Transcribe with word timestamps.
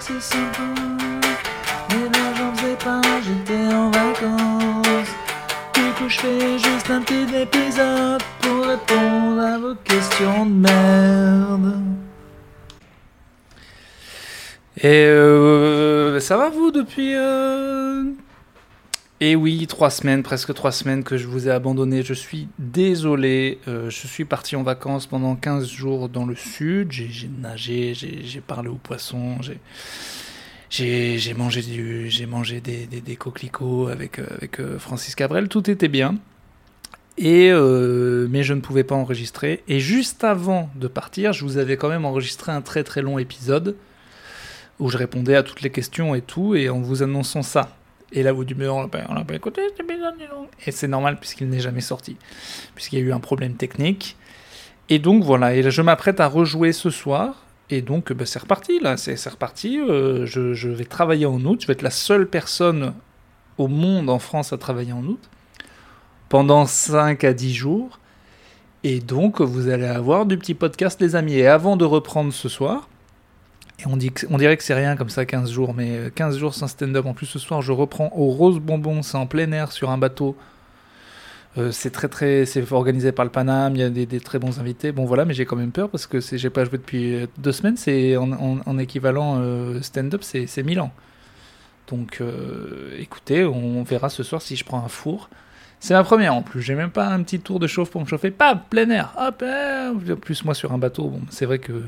c'est 0.00 0.20
sympa. 0.20 0.62
Mais 1.90 2.04
là 2.04 2.34
j'en 2.36 2.54
faisais 2.54 2.76
pas, 2.76 3.00
j'étais 3.22 3.74
en 3.74 3.90
vacances. 3.90 5.14
Du 5.74 5.92
coup 5.96 6.08
je 6.08 6.18
fais 6.20 6.58
juste 6.58 6.90
un 6.90 7.02
petit 7.02 7.36
épisode 7.36 8.22
pour 8.40 8.66
répondre 8.66 9.40
à 9.42 9.58
vos 9.58 9.74
questions 9.84 10.46
de 10.46 10.52
merde. 10.52 11.82
Et 14.82 15.04
euh, 15.06 16.20
ça 16.20 16.36
va 16.38 16.48
vous 16.48 16.70
depuis 16.70 17.14
euh... 17.14 18.04
Et 19.22 19.36
oui, 19.36 19.66
trois 19.66 19.90
semaines, 19.90 20.22
presque 20.22 20.54
trois 20.54 20.72
semaines 20.72 21.04
que 21.04 21.18
je 21.18 21.26
vous 21.26 21.46
ai 21.46 21.50
abandonné. 21.50 22.02
Je 22.02 22.14
suis 22.14 22.48
désolé. 22.58 23.58
Euh, 23.68 23.90
je 23.90 24.06
suis 24.06 24.24
parti 24.24 24.56
en 24.56 24.62
vacances 24.62 25.06
pendant 25.06 25.36
15 25.36 25.68
jours 25.68 26.08
dans 26.08 26.24
le 26.24 26.34
sud. 26.34 26.90
J'ai 26.90 27.28
nagé, 27.28 27.92
j'ai 27.94 28.40
parlé 28.40 28.70
aux 28.70 28.76
poissons, 28.82 29.36
j'ai 30.70 31.34
mangé, 31.34 31.60
du, 31.60 32.08
des, 32.62 32.86
des, 32.86 33.00
des, 33.02 33.16
coquelicots 33.16 33.88
avec, 33.88 34.20
euh, 34.20 34.26
euh, 34.58 34.78
Francis 34.78 35.14
Cabrel. 35.14 35.48
Tout 35.48 35.70
était 35.70 35.88
bien. 35.88 36.16
Et 37.18 37.50
mais 37.52 38.42
je 38.42 38.54
ne 38.54 38.62
pouvais 38.62 38.84
pas 38.84 38.94
enregistrer. 38.94 39.62
Et 39.68 39.80
juste 39.80 40.24
avant 40.24 40.70
de 40.76 40.88
partir, 40.88 41.34
je 41.34 41.44
vous 41.44 41.58
avais 41.58 41.76
quand 41.76 41.90
même 41.90 42.06
enregistré 42.06 42.52
un 42.52 42.62
très 42.62 42.84
très 42.84 43.02
long 43.02 43.18
épisode 43.18 43.76
où 44.78 44.88
je 44.88 44.96
répondais 44.96 45.36
à 45.36 45.42
toutes 45.42 45.60
les 45.60 45.68
questions 45.68 46.14
et 46.14 46.22
tout, 46.22 46.54
et 46.54 46.70
en 46.70 46.80
vous 46.80 47.02
annonçant 47.02 47.42
ça. 47.42 47.76
Et 48.12 48.22
là, 48.22 48.32
vous 48.32 48.44
dites, 48.44 48.58
mais 48.58 48.68
on 48.68 48.82
l'a 48.82 48.88
pas, 48.88 49.34
écouté 49.34 49.62
cet 49.70 49.80
épisode, 49.80 50.14
Et 50.66 50.72
c'est 50.72 50.88
normal 50.88 51.18
puisqu'il 51.18 51.48
n'est 51.48 51.60
jamais 51.60 51.80
sorti, 51.80 52.16
puisqu'il 52.74 52.98
y 52.98 53.02
a 53.02 53.04
eu 53.04 53.12
un 53.12 53.20
problème 53.20 53.54
technique. 53.54 54.16
Et 54.88 54.98
donc 54.98 55.22
voilà, 55.22 55.54
et 55.54 55.62
là, 55.62 55.70
je 55.70 55.82
m'apprête 55.82 56.18
à 56.18 56.26
rejouer 56.26 56.72
ce 56.72 56.90
soir. 56.90 57.46
Et 57.72 57.82
donc, 57.82 58.12
bah, 58.12 58.26
c'est 58.26 58.40
reparti, 58.40 58.80
là, 58.80 58.96
reparti. 59.30 59.78
Euh, 59.78 60.26
je, 60.26 60.54
je, 60.54 60.68
vais 60.68 60.84
travailler 60.84 61.26
en 61.26 61.40
août. 61.44 61.60
Je 61.62 61.68
vais 61.68 61.74
être 61.74 61.82
la 61.82 61.90
seule 61.90 62.26
personne 62.26 62.94
au 63.58 63.68
monde, 63.68 64.10
en 64.10 64.18
France, 64.18 64.52
à 64.52 64.58
travailler 64.58 64.92
en 64.92 65.04
août. 65.04 65.30
Pendant 66.28 66.66
5 66.66 67.22
à 67.22 67.32
10 67.32 67.54
jours. 67.54 68.00
Et 68.82 68.98
donc, 68.98 69.40
vous 69.40 69.68
allez 69.68 69.86
avoir 69.86 70.26
du 70.26 70.36
petit 70.36 70.54
podcast, 70.54 71.00
les 71.00 71.14
amis. 71.14 71.34
Et 71.34 71.46
avant 71.46 71.76
de 71.76 71.84
reprendre 71.84 72.32
ce 72.32 72.48
soir, 72.48 72.88
on, 73.86 73.96
dit 73.96 74.12
dirait 74.30 74.56
que 74.56 74.62
c'est 74.62 74.74
rien 74.74 74.96
comme 74.96 75.10
ça, 75.10 75.24
15 75.24 75.50
jours, 75.50 75.74
mais 75.74 76.10
15 76.14 76.38
jours 76.38 76.54
sans 76.54 76.66
stand-up. 76.66 77.06
En 77.06 77.14
plus, 77.14 77.26
ce 77.26 77.38
soir, 77.38 77.62
je 77.62 77.72
reprends 77.72 78.10
au 78.14 78.30
Rose 78.30 78.58
Bonbon, 78.58 79.02
c'est 79.02 79.16
en 79.16 79.26
plein 79.26 79.50
air 79.52 79.72
sur 79.72 79.90
un 79.90 79.98
bateau. 79.98 80.36
Euh, 81.58 81.72
c'est 81.72 81.90
très 81.90 82.08
très, 82.08 82.46
c'est 82.46 82.70
organisé 82.70 83.10
par 83.10 83.24
le 83.24 83.30
Paname, 83.30 83.74
il 83.74 83.80
y 83.80 83.82
a 83.82 83.90
des, 83.90 84.20
très 84.20 84.38
bons 84.38 84.60
invités. 84.60 84.92
Bon 84.92 85.04
voilà, 85.04 85.24
mais 85.24 85.34
j'ai 85.34 85.46
quand 85.46 85.56
même 85.56 85.72
peur 85.72 85.88
parce 85.90 86.06
que 86.06 86.20
j'ai 86.20 86.50
pas 86.50 86.64
joué 86.64 86.78
depuis 86.78 87.14
euh, 87.14 87.26
deux 87.38 87.52
semaines. 87.52 87.76
C'est 87.76 88.16
en, 88.16 88.78
équivalent 88.78 89.38
euh, 89.40 89.80
stand-up, 89.82 90.22
c'est 90.22 90.62
1000 90.62 90.80
ans. 90.80 90.92
Donc 91.88 92.22
écoutez, 92.98 93.44
on 93.44 93.82
verra 93.82 94.10
ce 94.10 94.22
soir 94.22 94.40
si 94.42 94.54
je 94.54 94.64
prends 94.64 94.84
un 94.84 94.88
four. 94.88 95.28
C'est 95.80 95.94
ma 95.94 96.04
première 96.04 96.34
en 96.34 96.42
plus. 96.42 96.62
J'ai 96.62 96.76
même 96.76 96.90
pas 96.90 97.08
un 97.08 97.20
petit 97.24 97.40
tour 97.40 97.58
de 97.58 97.66
chauffe 97.66 97.90
pour 97.90 98.00
me 98.00 98.06
chauffer. 98.06 98.30
Pas 98.30 98.54
plein 98.54 98.88
air. 98.90 99.12
Hop, 99.18 99.42
plus 100.20 100.44
moi 100.44 100.54
sur 100.54 100.72
un 100.72 100.78
bateau. 100.78 101.08
Bon, 101.08 101.22
c'est 101.30 101.46
vrai 101.46 101.58
que 101.58 101.82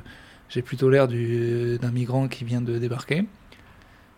j'ai 0.53 0.61
plutôt 0.61 0.91
l'air 0.91 1.09
d'un 1.09 1.91
migrant 1.91 2.29
qui 2.29 2.45
vient 2.45 2.61
de 2.61 2.77
débarquer 2.77 3.25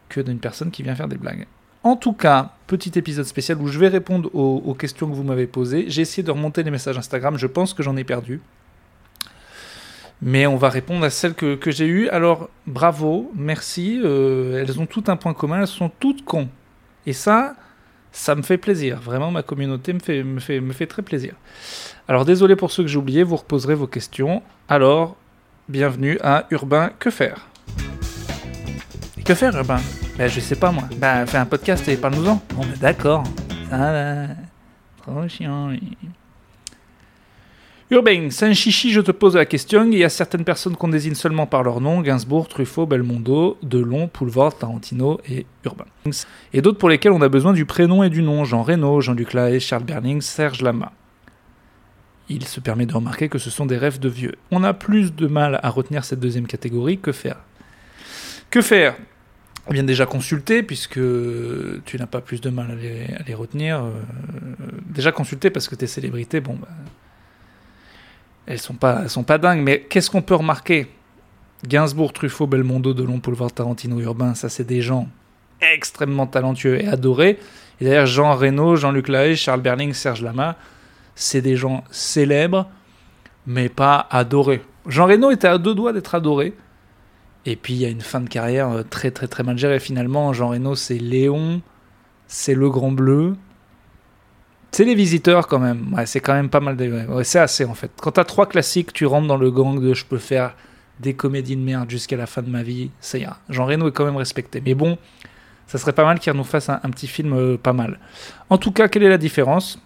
que 0.08 0.20
d'une 0.20 0.41
personne 0.41 0.72
qui 0.72 0.82
vient 0.82 0.96
faire 0.96 1.06
des 1.06 1.16
blagues. 1.16 1.46
En 1.84 1.96
tout 1.96 2.12
cas, 2.12 2.52
petit 2.66 2.98
épisode 2.98 3.24
spécial 3.24 3.58
où 3.60 3.68
je 3.68 3.78
vais 3.78 3.88
répondre 3.88 4.34
aux, 4.34 4.74
questions 4.74 5.08
que 5.08 5.14
vous 5.14 5.22
m'avez 5.22 5.46
posées. 5.46 5.84
J'ai 5.86 6.02
essayé 6.02 6.22
de 6.24 6.30
remonter 6.30 6.64
les 6.64 6.72
messages 6.72 6.98
Instagram, 6.98 7.38
je 7.38 7.46
pense 7.46 7.72
que 7.72 7.84
j'en 7.84 7.96
ai 7.96 8.02
perdu. 8.02 8.41
Mais 10.22 10.46
on 10.46 10.56
va 10.56 10.70
répondre 10.70 11.04
à 11.04 11.10
celles 11.10 11.34
que, 11.34 11.58
j'ai 11.66 11.86
eues. 11.86 12.08
Alors, 12.08 12.48
bravo, 12.66 13.30
merci. 13.36 14.00
Euh, 14.02 14.60
elles 14.60 14.80
ont 14.80 14.86
tout 14.86 15.04
un 15.08 15.16
point 15.16 15.34
commun, 15.34 15.60
elles 15.60 15.66
sont 15.69 15.91
toutes 16.00 16.24
cons. 16.24 16.48
Et 17.06 17.12
ça, 17.12 17.54
ça 18.10 18.34
me 18.34 18.42
fait 18.42 18.59
plaisir. 18.59 19.00
Vraiment, 19.00 19.30
ma 19.30 19.42
communauté 19.42 19.92
me 19.92 20.00
fait, 20.00 20.25
me 20.25 20.41
fait, 20.41 20.60
me 20.60 20.72
fait 20.72 20.86
très 20.86 21.03
plaisir. 21.03 21.34
Alors, 22.09 22.25
désolé 22.25 22.56
pour 22.56 22.72
ceux 22.72 22.82
que 22.82 22.88
j'ai 22.88 22.98
oubliés, 22.98 23.22
vous 23.22 23.36
reposerez 23.36 23.75
vos 23.75 23.86
questions. 23.86 24.42
Alors, 24.69 25.16
bienvenue 25.69 26.19
à 26.22 26.47
Urbain 26.50 26.91
Que 26.98 27.10
faire 27.10 27.48
Que 29.25 29.34
faire 29.34 29.56
Urbain? 29.56 29.80
Ben 30.19 30.28
je 30.28 30.41
sais 30.41 30.56
pas 30.56 30.70
moi. 30.70 30.84
Ben 30.98 31.26
fais 31.26 31.38
un 31.38 31.47
podcast 31.47 31.88
et 31.88 31.97
parle-nous-en. 31.97 32.41
Bon 32.54 32.60
ben 32.60 32.78
d'accord. 32.80 33.25
Ça 33.70 33.76
va. 33.76 34.26
Trop 35.03 35.28
chiant. 35.28 35.72
Urbain, 37.91 38.28
c'est 38.30 38.47
un 38.47 38.53
chichi, 38.53 38.92
je 38.92 39.00
te 39.00 39.10
pose 39.10 39.36
la 39.36 39.44
question. 39.44 39.84
Il 39.84 39.98
y 39.98 40.04
a 40.04 40.08
certaines 40.08 40.44
personnes 40.44 40.76
qu'on 40.76 40.88
désigne 40.88 41.14
seulement 41.14 41.47
par 41.47 41.62
leur 41.62 41.80
nom 41.80 42.00
Gainsbourg, 42.00 42.48
Truffaut, 42.48 42.86
Belmondo, 42.86 43.58
Delon, 43.62 44.08
Poulvord, 44.08 44.56
Tarantino 44.56 45.20
et 45.28 45.47
Urbain. 45.64 45.84
Et 46.53 46.62
d'autres 46.62 46.78
pour 46.78 46.88
lesquels 46.88 47.12
on 47.12 47.22
a 47.22 47.28
besoin 47.28 47.53
du 47.53 47.66
prénom 47.66 48.03
et 48.03 48.10
du 48.10 48.22
nom 48.22 48.44
Jean 48.44 48.62
Reno, 48.62 49.00
Jean-Luc 49.00 49.32
Lahaye, 49.32 49.60
Charles 49.60 49.84
Berling, 49.84 50.20
Serge 50.20 50.62
Lama 50.62 50.92
il 52.28 52.46
se 52.46 52.60
permet 52.60 52.86
de 52.86 52.94
remarquer 52.94 53.28
que 53.28 53.38
ce 53.38 53.50
sont 53.50 53.66
des 53.66 53.76
rêves 53.76 53.98
de 53.98 54.08
vieux. 54.08 54.34
On 54.50 54.64
a 54.64 54.72
plus 54.72 55.14
de 55.14 55.26
mal 55.26 55.60
à 55.62 55.68
retenir 55.68 56.04
cette 56.04 56.20
deuxième 56.20 56.46
catégorie. 56.46 56.98
Que 56.98 57.12
faire? 57.12 57.36
Que 58.50 58.62
faire? 58.62 58.96
Eh 59.68 59.72
bien 59.72 59.82
déjà 59.82 60.06
consulter, 60.06 60.62
puisque 60.62 61.00
tu 61.84 61.98
n'as 61.98 62.06
pas 62.06 62.20
plus 62.20 62.40
de 62.40 62.50
mal 62.50 62.70
à 62.70 63.22
les, 63.26 63.34
retenir. 63.34 63.82
Euh, 63.82 63.90
déjà 64.86 65.12
consulter 65.12 65.50
parce 65.50 65.68
que 65.68 65.74
tes 65.74 65.86
célébrités, 65.86 66.40
bon, 66.40 66.54
bah, 66.54 66.68
elles 68.46 68.58
sont 68.58 68.74
pas, 68.74 69.08
sont 69.08 69.24
pas 69.24 69.38
dingues. 69.38 69.62
Mais 69.62 69.80
qu'est-ce 69.80 70.10
qu'on 70.10 70.22
peut 70.22 70.34
remarquer? 70.34 70.86
Gainsbourg, 71.66 72.12
Truffaut, 72.12 72.46
Belmondo, 72.46 72.92
Delon, 72.92 73.18
Boulevard, 73.18 73.52
Tarantino, 73.52 74.00
Urbain, 74.00 74.34
ça 74.34 74.48
c'est 74.50 74.64
des 74.64 74.82
gens 74.82 75.08
extrêmement 75.72 76.26
talentueux 76.26 76.82
et 76.82 76.86
adorés. 76.86 77.38
Et 77.80 77.86
d'ailleurs 77.86 78.06
Jean 78.06 78.34
Reno, 78.34 78.76
Jean-Luc 78.76 79.08
Lahaye, 79.08 79.36
Charles 79.36 79.62
Berling, 79.62 79.94
Serge 79.94 80.22
Lama, 80.22 80.56
c'est 81.14 81.41
des 81.41 81.56
gens 81.56 81.84
célèbres, 81.91 82.69
mais 83.47 83.69
pas 83.69 84.06
adorés. 84.10 84.62
Jean 84.86 85.06
Reno 85.06 85.30
était 85.30 85.48
à 85.48 85.58
deux 85.58 85.75
doigts 85.75 85.92
d'être 85.92 86.14
adoré. 86.14 86.54
Et 87.47 87.56
puis 87.56 87.75
il 87.75 87.80
y 87.80 87.84
a 87.84 87.88
une 87.88 88.00
fin 88.00 88.20
de 88.20 88.28
carrière 88.28 88.70
euh, 88.70 88.82
très 88.88 89.10
très 89.10 89.28
très 89.28 89.42
mal 89.42 89.58
gérée. 89.58 89.80
Finalement, 89.80 90.32
Jean 90.32 90.48
Reno, 90.48 90.74
c'est 90.74 90.98
Léon, 90.98 91.60
c'est 92.26 92.54
Le 92.54 92.70
Grand 92.70 92.92
Bleu. 92.92 93.36
C'est 94.72 94.84
les 94.84 94.94
visiteurs 94.94 95.47
quand 95.47 95.58
même. 95.60 95.94
C'est 96.06 96.20
quand 96.20 96.34
même 96.34 96.48
pas 96.48 96.60
mal. 96.60 96.76
C'est 97.22 97.38
assez 97.38 97.64
en 97.64 97.74
fait. 97.74 97.92
Quand 98.00 98.12
t'as 98.12 98.24
trois 98.24 98.47
classiques, 98.47 98.92
tu 98.92 99.06
rentres 99.06 99.28
dans 99.28 99.36
le 99.36 99.50
gang 99.50 99.80
de 99.80 99.94
je 99.94 100.04
peux 100.04 100.19
faire 100.19 100.54
des 101.00 101.14
comédies 101.14 101.56
de 101.56 101.62
merde 101.62 101.91
jusqu'à 101.91 102.16
la 102.16 102.26
fin 102.26 102.42
de 102.42 102.50
ma 102.50 102.62
vie. 102.62 102.91
Ça 103.00 103.19
ira. 103.19 103.38
Jean 103.48 103.66
Reno 103.66 103.88
est 103.88 103.92
quand 103.92 104.04
même 104.04 104.16
respecté. 104.16 104.62
Mais 104.64 104.74
bon, 104.74 104.98
ça 105.66 105.78
serait 105.78 105.92
pas 105.92 106.04
mal 106.04 106.19
qu'il 106.19 106.32
nous 106.32 106.44
fasse 106.44 106.69
un, 106.69 106.78
petit 106.78 107.06
film 107.06 107.34
euh, 107.34 107.56
pas 107.56 107.72
mal. 107.72 107.98
En 108.50 108.58
tout 108.58 108.72
cas, 108.72 108.88
quelle 108.88 109.04
est 109.04 109.08
la 109.08 109.19
différence? 109.19 109.78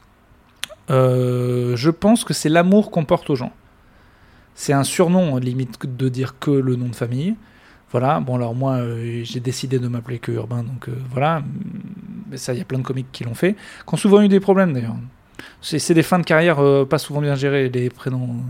Euh, 0.90 1.76
je 1.76 1.90
pense 1.90 2.24
que 2.24 2.34
c'est 2.34 2.48
l'amour 2.48 2.90
qu'on 2.90 3.04
porte 3.04 3.28
aux 3.30 3.36
gens. 3.36 3.52
C'est 4.54 4.72
un 4.72 4.84
surnom, 4.84 5.36
limite, 5.38 5.78
de 5.84 6.08
dire 6.08 6.38
que 6.38 6.50
le 6.50 6.76
nom 6.76 6.88
de 6.88 6.94
famille. 6.94 7.36
Voilà, 7.90 8.20
bon 8.20 8.34
alors 8.34 8.54
moi 8.54 8.74
euh, 8.74 9.20
j'ai 9.24 9.40
décidé 9.40 9.78
de 9.78 9.88
m'appeler 9.88 10.18
que 10.18 10.30
Urbain, 10.30 10.62
donc 10.62 10.88
euh, 10.88 10.92
voilà, 11.10 11.42
mais 12.30 12.36
ça 12.36 12.52
il 12.52 12.58
y 12.58 12.60
a 12.60 12.64
plein 12.66 12.78
de 12.78 12.84
comiques 12.84 13.10
qui 13.12 13.24
l'ont 13.24 13.34
fait, 13.34 13.54
qui 13.54 13.94
ont 13.94 13.96
souvent 13.96 14.20
eu 14.20 14.28
des 14.28 14.40
problèmes 14.40 14.74
d'ailleurs. 14.74 14.96
C'est 15.62 15.94
des 15.94 16.02
fins 16.02 16.18
de 16.18 16.24
carrière 16.24 16.58
pas 16.86 16.98
souvent 16.98 17.22
bien 17.22 17.34
gérées, 17.34 17.70
les 17.70 17.88
prénoms 17.88 18.40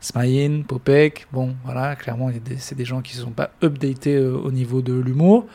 Smaïn, 0.00 0.62
Popek, 0.62 1.26
bon 1.32 1.54
voilà, 1.66 1.96
clairement 1.96 2.30
c'est 2.56 2.76
des 2.76 2.86
gens 2.86 3.02
qui 3.02 3.18
ne 3.18 3.24
sont 3.24 3.30
pas 3.30 3.50
updatés 3.62 4.18
au 4.18 4.50
niveau 4.50 4.80
de 4.80 4.94
l'humour. 4.94 5.46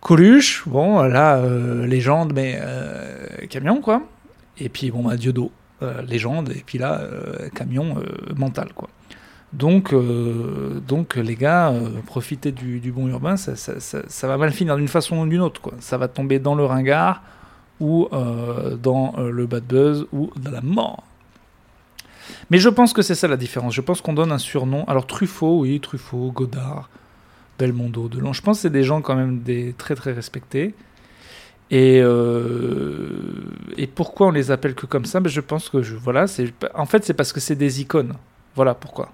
Coluche, 0.00 0.62
bon 0.66 1.02
là, 1.02 1.42
légende, 1.84 2.32
mais 2.34 2.58
camion 3.50 3.82
quoi. 3.82 4.02
Et 4.58 4.68
puis, 4.68 4.90
bon, 4.90 5.04
bah, 5.04 5.16
Diodo, 5.16 5.50
euh, 5.82 6.00
légende, 6.02 6.50
et 6.50 6.62
puis 6.64 6.78
là, 6.78 7.00
euh, 7.00 7.48
camion 7.48 7.96
euh, 7.98 8.34
mental, 8.36 8.72
quoi. 8.74 8.88
Donc, 9.52 9.94
donc 10.88 11.16
les 11.16 11.36
gars, 11.36 11.74
profitez 12.06 12.52
du, 12.52 12.90
bon 12.90 13.06
urbain, 13.08 13.36
ça, 13.36 14.26
va 14.26 14.38
mal 14.38 14.50
finir 14.50 14.76
d'une 14.78 14.88
façon 14.88 15.18
ou 15.18 15.26
d'une 15.26 15.42
autre. 15.42 15.60
Quoi. 15.60 15.74
Ça 15.78 15.98
va 15.98 16.08
tomber 16.08 16.38
dans 16.38 16.54
le 16.54 16.64
ringard, 16.64 17.22
ou 17.78 18.08
dans 18.10 19.12
le 19.18 19.46
bad 19.46 19.64
buzz, 19.64 20.06
ou 20.10 20.30
dans 20.36 20.52
la 20.52 20.62
mort. 20.62 21.04
Mais 22.48 22.56
je 22.56 22.70
pense 22.70 22.94
que 22.94 23.02
c'est 23.02 23.14
ça 23.14 23.28
la 23.28 23.36
différence. 23.36 23.74
Je 23.74 23.82
pense 23.82 24.00
qu'on 24.00 24.14
donne 24.14 24.32
un 24.32 24.38
surnom. 24.38 24.86
Alors 24.86 25.06
Truffaut, 25.06 25.60
oui, 25.60 25.80
Truffaut, 25.80 26.32
Godard, 26.32 26.88
Belmondo, 27.58 28.08
Delon. 28.08 28.32
Je 28.32 28.40
pense 28.40 28.56
que 28.56 28.62
c'est 28.62 28.70
des 28.70 28.84
gens 28.84 29.02
quand 29.02 29.16
même 29.16 29.42
très 29.76 29.94
très 29.94 30.12
respectés. 30.12 30.74
Et, 31.70 32.00
euh, 32.02 33.08
et 33.76 33.86
pourquoi 33.86 34.26
on 34.28 34.30
les 34.30 34.50
appelle 34.50 34.74
que 34.74 34.86
comme 34.86 35.04
ça? 35.04 35.20
Ben 35.20 35.30
Je 35.30 35.40
pense 35.40 35.68
que 35.68 35.78
voilà, 35.78 36.26
c'est 36.26 36.52
en 36.74 36.86
fait 36.86 37.04
c'est 37.04 37.14
parce 37.14 37.32
que 37.32 37.40
c'est 37.40 37.56
des 37.56 37.80
icônes. 37.80 38.14
Voilà 38.54 38.74
pourquoi. 38.74 39.10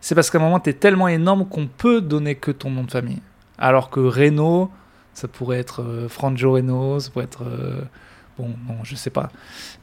C'est 0.00 0.14
parce 0.14 0.30
qu'à 0.30 0.38
un 0.38 0.42
moment 0.42 0.60
tu 0.60 0.70
es 0.70 0.74
tellement 0.74 1.08
énorme 1.08 1.48
qu'on 1.48 1.66
peut 1.66 2.00
donner 2.00 2.36
que 2.36 2.50
ton 2.50 2.70
nom 2.70 2.84
de 2.84 2.90
famille. 2.90 3.20
Alors 3.58 3.90
que 3.90 4.00
Reno, 4.00 4.70
ça 5.14 5.26
pourrait 5.28 5.58
être 5.58 5.82
euh, 5.82 6.08
Franjo 6.08 6.52
Reno, 6.52 7.00
ça 7.00 7.10
pourrait 7.10 7.24
être 7.24 7.42
euh, 7.42 7.80
bon, 8.38 8.50
non, 8.68 8.84
je 8.84 8.94
sais 8.94 9.10
pas. 9.10 9.30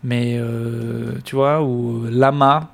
Mais 0.03 0.39
tu 1.25 1.35
vois 1.35 1.61
ou 1.61 2.05
Lama, 2.09 2.71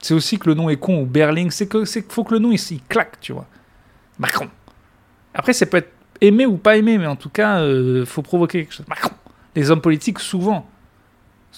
c'est 0.00 0.14
aussi 0.14 0.38
que 0.38 0.48
le 0.48 0.54
nom 0.54 0.68
est 0.68 0.76
con 0.76 1.02
ou 1.02 1.06
Berling, 1.06 1.50
c'est 1.50 1.66
que 1.66 1.84
c'est 1.84 2.10
faut 2.10 2.24
que 2.24 2.34
le 2.34 2.40
nom 2.40 2.52
il 2.52 2.82
claque, 2.88 3.20
tu 3.20 3.32
vois. 3.32 3.46
Macron. 4.18 4.48
Après, 5.34 5.52
ça 5.52 5.66
peut 5.66 5.76
être 5.76 5.92
aimé 6.20 6.46
ou 6.46 6.56
pas 6.56 6.76
aimé, 6.76 6.98
mais 6.98 7.06
en 7.06 7.16
tout 7.16 7.30
cas, 7.30 7.64
il 7.64 8.04
faut 8.06 8.22
provoquer 8.22 8.62
quelque 8.62 8.74
chose. 8.74 8.86
Macron 8.88 9.10
Les 9.54 9.70
hommes 9.70 9.80
politiques, 9.80 10.18
souvent. 10.18 10.68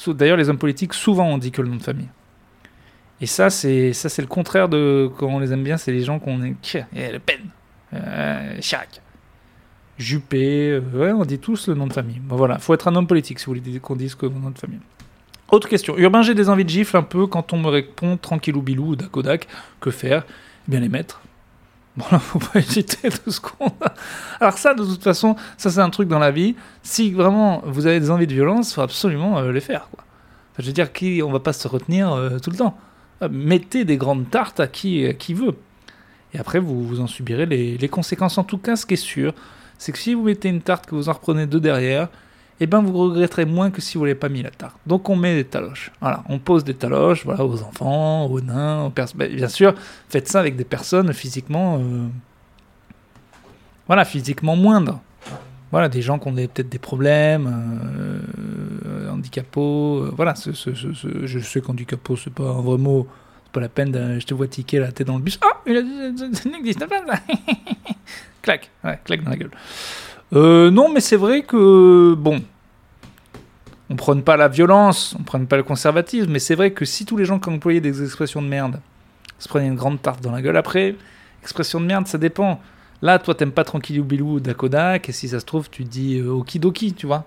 D'ailleurs, 0.07 0.37
les 0.37 0.49
hommes 0.49 0.59
politiques, 0.59 0.95
souvent, 0.95 1.27
on 1.27 1.39
dit 1.39 1.51
que 1.51 1.63
le 1.63 1.69
nom 1.69 1.77
de 1.77 1.83
famille. 1.83 2.09
Et 3.21 3.27
ça, 3.27 3.51
c'est 3.51 3.93
ça, 3.93 4.09
c'est 4.09 4.23
le 4.23 4.29
contraire 4.29 4.69
de 4.69 5.11
quand 5.19 5.27
on 5.27 5.39
les 5.41 5.53
aime 5.53 5.63
bien, 5.63 5.77
c'est 5.77 5.93
les 5.93 6.03
gens 6.03 6.19
qu'on 6.19 6.43
est. 6.43 6.55
Le 6.95 7.19
Pen, 7.19 7.41
euh, 7.93 8.59
Chirac, 8.61 9.03
Juppé, 9.99 10.71
euh, 10.71 10.81
ouais, 10.95 11.13
on 11.13 11.25
dit 11.27 11.39
tous 11.39 11.69
le 11.69 11.75
nom 11.75 11.87
de 11.87 11.93
famille. 11.93 12.19
Bon, 12.21 12.37
voilà, 12.37 12.59
faut 12.59 12.73
être 12.73 12.89
un 12.89 12.97
homme 12.97 13.07
politique 13.07 13.39
si 13.39 13.47
vous 13.47 13.55
voulez 13.55 13.79
qu'on 13.81 13.97
dise 13.97 14.15
que 14.15 14.25
le 14.25 14.33
nom 14.33 14.51
de 14.51 14.59
famille. 14.59 14.81
Autre 15.51 15.69
question. 15.69 15.99
Urbain, 15.99 16.23
j'ai 16.23 16.35
des 16.35 16.49
envies 16.49 16.65
de 16.65 16.71
gifle 16.71 16.97
un 16.97 17.03
peu 17.03 17.27
quand 17.27 17.53
on 17.53 17.59
me 17.59 17.69
répond 17.69 18.17
tranquillou 18.17 18.63
bilou 18.63 18.95
ou. 18.95 18.97
Que 19.81 19.91
faire? 19.91 20.25
Eh 20.27 20.71
Bien 20.71 20.81
les 20.81 20.89
mettre. 20.89 21.21
Bon, 21.97 22.05
là, 22.13 22.19
faut 22.19 22.39
pas 22.39 22.59
hésiter 22.61 23.09
qu'on 23.43 23.67
a. 23.67 23.95
Alors, 24.41 24.59
ça, 24.59 24.75
de 24.75 24.85
toute 24.85 25.03
façon, 25.03 25.37
ça, 25.57 25.71
c'est 25.71 25.81
un 25.81 25.91
truc 25.91 26.09
dans 26.09 26.19
la 26.19 26.31
vie. 26.31 26.55
Si 26.83 27.11
vraiment 27.11 27.63
vous 27.67 27.87
avez 27.87 28.01
des 28.01 28.11
envies 28.11 28.27
de 28.27 28.35
violence, 28.35 28.75
faut 28.75 28.81
absolument 28.81 29.39
euh, 29.39 29.53
les 29.53 29.61
faire. 29.61 29.89
Quoi. 29.91 30.05
je 30.59 30.67
veux 30.67 30.73
dire, 30.73 30.93
qui, 30.93 31.23
on 31.23 31.31
va 31.31 31.41
pas 31.41 31.53
se 31.53 31.67
retenir 31.67 32.17
tout 32.43 32.51
le 32.51 32.57
temps 32.57 32.77
mettez 33.29 33.85
des 33.85 33.97
grandes 33.97 34.31
tartes 34.31 34.61
à 34.61 34.67
qui, 34.67 35.07
qui 35.19 35.35
veut. 35.35 35.57
Et 36.33 36.39
après, 36.39 36.59
vous, 36.59 36.87
vous 36.87 37.01
en 37.01 37.07
subirez 37.07 37.47
les, 37.47 37.89
conséquences. 37.89 38.39
En 38.39 38.45
tout 38.45 38.59
cas, 38.59 38.77
ce 38.77 38.87
qui 38.87 38.95
est 38.95 38.97
sûr, 38.97 39.35
c'est 39.79 39.93
que 39.93 39.99
si 39.99 40.15
vous 40.15 40.23
mettez 40.23 40.49
une 40.49 40.63
tarte 40.63 40.87
que 40.87 40.95
vous 40.95 41.09
en 41.09 41.13
reprenez 41.13 41.47
deux 41.47 41.61
derrière, 41.61 42.09
eh 42.61 42.67
ben 42.67 42.81
vous 42.81 42.97
regretterez 42.97 43.47
moins 43.47 43.71
que 43.71 43.81
si 43.81 43.97
vous 43.97 44.05
n'avez 44.05 44.15
pas 44.15 44.29
mis 44.29 44.43
la 44.43 44.51
tarte. 44.51 44.77
Donc 44.87 45.09
on 45.09 45.17
met 45.17 45.35
des 45.35 45.45
taloches. 45.45 45.91
Voilà, 46.01 46.23
on 46.29 46.39
pose 46.39 46.63
des 46.63 46.75
taloches 46.75 47.25
voilà, 47.25 47.45
aux 47.45 47.63
enfants, 47.63 48.27
aux 48.27 48.41
nains, 48.41 48.85
aux 48.85 48.91
personnes. 48.91 49.27
Bien 49.29 49.49
sûr, 49.49 49.75
faites 50.09 50.29
ça 50.29 50.41
avec 50.41 50.57
des 50.57 50.65
personnes 50.65 51.13
physiquement... 51.13 51.79
Euh, 51.79 52.07
voilà, 53.87 54.05
physiquement 54.05 54.55
moindres. 54.55 55.01
Voilà, 55.73 55.89
des 55.89 56.03
gens 56.03 56.19
qui 56.19 56.29
ont 56.29 56.35
peut-être 56.35 56.69
des 56.69 56.79
problèmes, 56.79 57.47
euh. 57.47 58.21
Euh, 59.57 60.11
voilà, 60.17 60.35
je 60.35 61.39
sais 61.41 61.61
qu'handicapos, 61.61 62.17
c'est 62.17 62.33
pas 62.33 62.45
un 62.45 62.61
vrai 62.61 62.79
mot. 62.79 63.07
C'est 63.45 63.53
pas 63.53 63.61
la 63.61 63.69
peine, 63.69 63.91
de, 63.91 64.19
je 64.19 64.27
te 64.27 64.35
vois 64.35 64.47
tiquer 64.47 64.79
la 64.79 64.93
tête 64.93 65.07
dans 65.07 65.17
le 65.17 65.23
bus. 65.23 65.39
Ah, 65.43 65.61
il 65.67 66.51
n'existe 66.53 66.87
pas 66.87 67.03
Clac, 68.43 68.71
ouais, 68.85 68.99
clac 69.05 69.23
dans 69.23 69.31
la 69.31 69.37
gueule. 69.37 69.51
Euh, 70.33 70.71
non, 70.71 70.93
mais 70.93 71.01
c'est 71.01 71.17
vrai 71.17 71.43
que, 71.43 72.15
bon, 72.15 72.43
on 73.89 73.97
prône 73.97 74.23
pas 74.23 74.37
la 74.37 74.49
violence, 74.49 75.17
on 75.19 75.25
prône 75.25 75.47
pas 75.47 75.57
le 75.57 75.65
conservatisme, 75.65 76.31
mais 76.31 76.39
c'est 76.39 76.55
vrai 76.55 76.71
que 76.73 76.85
si 76.85 77.05
tous 77.05 77.17
les 77.17 77.25
gens 77.25 77.41
qui 77.41 77.51
employé 77.51 77.81
des 77.81 78.03
expressions 78.03 78.41
de 78.41 78.47
merde 78.47 78.81
se 79.39 79.49
prenaient 79.49 79.67
une 79.67 79.75
grande 79.75 80.01
tarte 80.01 80.23
dans 80.23 80.31
la 80.31 80.43
gueule 80.43 80.57
après, 80.57 80.95
expression 81.43 81.81
de 81.81 81.87
merde, 81.87 82.07
ça 82.07 82.19
dépend. 82.19 82.61
Là, 83.03 83.19
toi, 83.19 83.35
t'aimes 83.35 83.53
pas 83.53 83.65
Tranquillou 83.65 84.05
Bilou 84.05 84.41
Dakodak, 84.41 85.09
et 85.09 85.13
si 85.13 85.29
ça 85.29 85.41
se 85.41 85.45
trouve, 85.45 85.71
tu 85.71 85.85
dis 85.85 86.19
euh, 86.19 86.29
Okidoki, 86.29 86.93
tu 86.93 87.07
vois. 87.07 87.25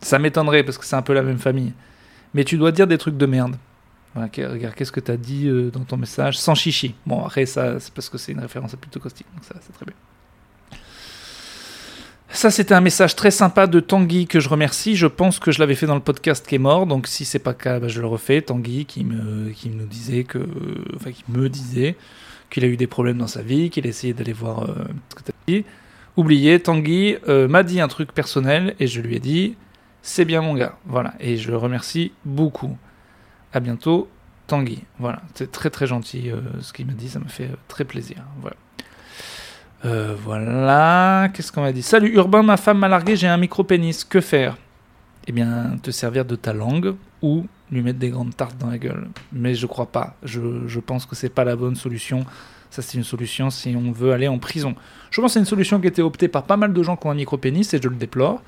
Ça 0.00 0.18
m'étonnerait 0.18 0.62
parce 0.62 0.78
que 0.78 0.84
c'est 0.84 0.96
un 0.96 1.02
peu 1.02 1.12
la 1.12 1.22
même 1.22 1.38
famille. 1.38 1.72
Mais 2.32 2.44
tu 2.44 2.56
dois 2.56 2.72
dire 2.72 2.86
des 2.86 2.96
trucs 2.96 3.16
de 3.16 3.26
merde. 3.26 3.56
regarde, 4.14 4.74
qu'est-ce 4.74 4.92
que 4.92 5.00
t'as 5.00 5.16
dit 5.16 5.48
euh, 5.48 5.70
dans 5.70 5.80
ton 5.80 5.96
message 5.98 6.38
Sans 6.38 6.54
chichi. 6.54 6.94
Bon, 7.04 7.24
après, 7.24 7.44
ça, 7.44 7.80
c'est 7.80 7.92
parce 7.92 8.08
que 8.08 8.16
c'est 8.16 8.32
une 8.32 8.40
référence 8.40 8.72
à 8.72 8.76
plutôt 8.76 9.00
donc 9.00 9.12
ça, 9.42 9.56
c'est 9.60 9.72
très 9.72 9.84
bien. 9.84 9.94
Ça, 12.40 12.50
c'était 12.50 12.72
un 12.72 12.80
message 12.80 13.16
très 13.16 13.30
sympa 13.30 13.66
de 13.66 13.80
Tanguy 13.80 14.26
que 14.26 14.40
je 14.40 14.48
remercie. 14.48 14.96
Je 14.96 15.06
pense 15.06 15.38
que 15.38 15.52
je 15.52 15.58
l'avais 15.58 15.74
fait 15.74 15.84
dans 15.84 15.94
le 15.94 16.00
podcast 16.00 16.46
qui 16.46 16.54
est 16.54 16.58
mort, 16.58 16.86
donc 16.86 17.06
si 17.06 17.26
c'est 17.26 17.38
pas 17.38 17.50
le 17.50 17.56
cas, 17.56 17.78
bah, 17.78 17.88
je 17.88 18.00
le 18.00 18.06
refais. 18.06 18.40
Tanguy 18.40 18.86
qui 18.86 19.04
me, 19.04 19.52
disait 19.84 20.24
que, 20.24 20.38
enfin, 20.96 21.12
qui 21.12 21.22
me 21.28 21.50
disait 21.50 21.98
qu'il 22.48 22.64
a 22.64 22.66
eu 22.66 22.78
des 22.78 22.86
problèmes 22.86 23.18
dans 23.18 23.26
sa 23.26 23.42
vie, 23.42 23.68
qu'il 23.68 23.84
a 23.84 23.90
essayé 23.90 24.14
d'aller 24.14 24.32
voir 24.32 24.62
euh, 24.62 24.84
ce 25.10 25.16
que 25.16 25.22
tu 25.22 25.32
as 25.32 25.52
dit. 25.52 25.64
Oubliez, 26.16 26.58
Tanguy 26.60 27.18
euh, 27.28 27.46
m'a 27.46 27.62
dit 27.62 27.78
un 27.78 27.88
truc 27.88 28.14
personnel 28.14 28.74
et 28.80 28.86
je 28.86 29.02
lui 29.02 29.16
ai 29.16 29.20
dit 29.20 29.54
c'est 30.00 30.24
bien 30.24 30.40
mon 30.40 30.54
gars. 30.54 30.78
Voilà, 30.86 31.12
et 31.20 31.36
je 31.36 31.50
le 31.50 31.58
remercie 31.58 32.10
beaucoup. 32.24 32.74
À 33.52 33.60
bientôt, 33.60 34.08
Tanguy. 34.46 34.84
Voilà, 34.98 35.20
c'est 35.34 35.52
très 35.52 35.68
très 35.68 35.86
gentil 35.86 36.30
euh, 36.30 36.40
ce 36.62 36.72
qu'il 36.72 36.86
m'a 36.86 36.94
dit, 36.94 37.10
ça 37.10 37.18
me 37.18 37.28
fait 37.28 37.50
très 37.68 37.84
plaisir. 37.84 38.16
Voilà. 38.40 38.56
Voilà, 39.82 41.28
qu'est-ce 41.32 41.50
qu'on 41.52 41.62
m'a 41.62 41.72
dit? 41.72 41.82
Salut 41.82 42.12
Urbain, 42.14 42.42
ma 42.42 42.56
femme 42.56 42.78
m'a 42.78 42.88
largué, 42.88 43.16
j'ai 43.16 43.28
un 43.28 43.36
micro-pénis, 43.36 44.04
que 44.04 44.20
faire? 44.20 44.56
Eh 45.26 45.32
bien, 45.32 45.76
te 45.82 45.90
servir 45.90 46.24
de 46.24 46.36
ta 46.36 46.52
langue 46.52 46.94
ou 47.22 47.46
lui 47.70 47.82
mettre 47.82 47.98
des 47.98 48.10
grandes 48.10 48.34
tartes 48.34 48.58
dans 48.58 48.68
la 48.68 48.78
gueule. 48.78 49.08
Mais 49.32 49.54
je 49.54 49.66
crois 49.66 49.86
pas. 49.86 50.16
Je, 50.22 50.40
je 50.66 50.80
pense 50.80 51.06
que 51.06 51.14
c'est 51.14 51.28
pas 51.28 51.44
la 51.44 51.56
bonne 51.56 51.76
solution. 51.76 52.24
Ça, 52.70 52.82
c'est 52.82 52.98
une 52.98 53.04
solution 53.04 53.50
si 53.50 53.74
on 53.76 53.90
veut 53.92 54.12
aller 54.12 54.28
en 54.28 54.38
prison. 54.38 54.74
Je 55.10 55.20
pense 55.20 55.30
que 55.30 55.32
c'est 55.34 55.40
une 55.40 55.46
solution 55.46 55.80
qui 55.80 55.86
a 55.86 55.90
été 55.90 56.02
optée 56.02 56.28
par 56.28 56.44
pas 56.44 56.56
mal 56.56 56.72
de 56.72 56.82
gens 56.82 56.96
qui 56.96 57.06
ont 57.06 57.10
un 57.10 57.14
micro-pénis 57.14 57.74
et 57.74 57.80
je 57.82 57.88
le 57.88 57.96
déplore. 57.96 58.42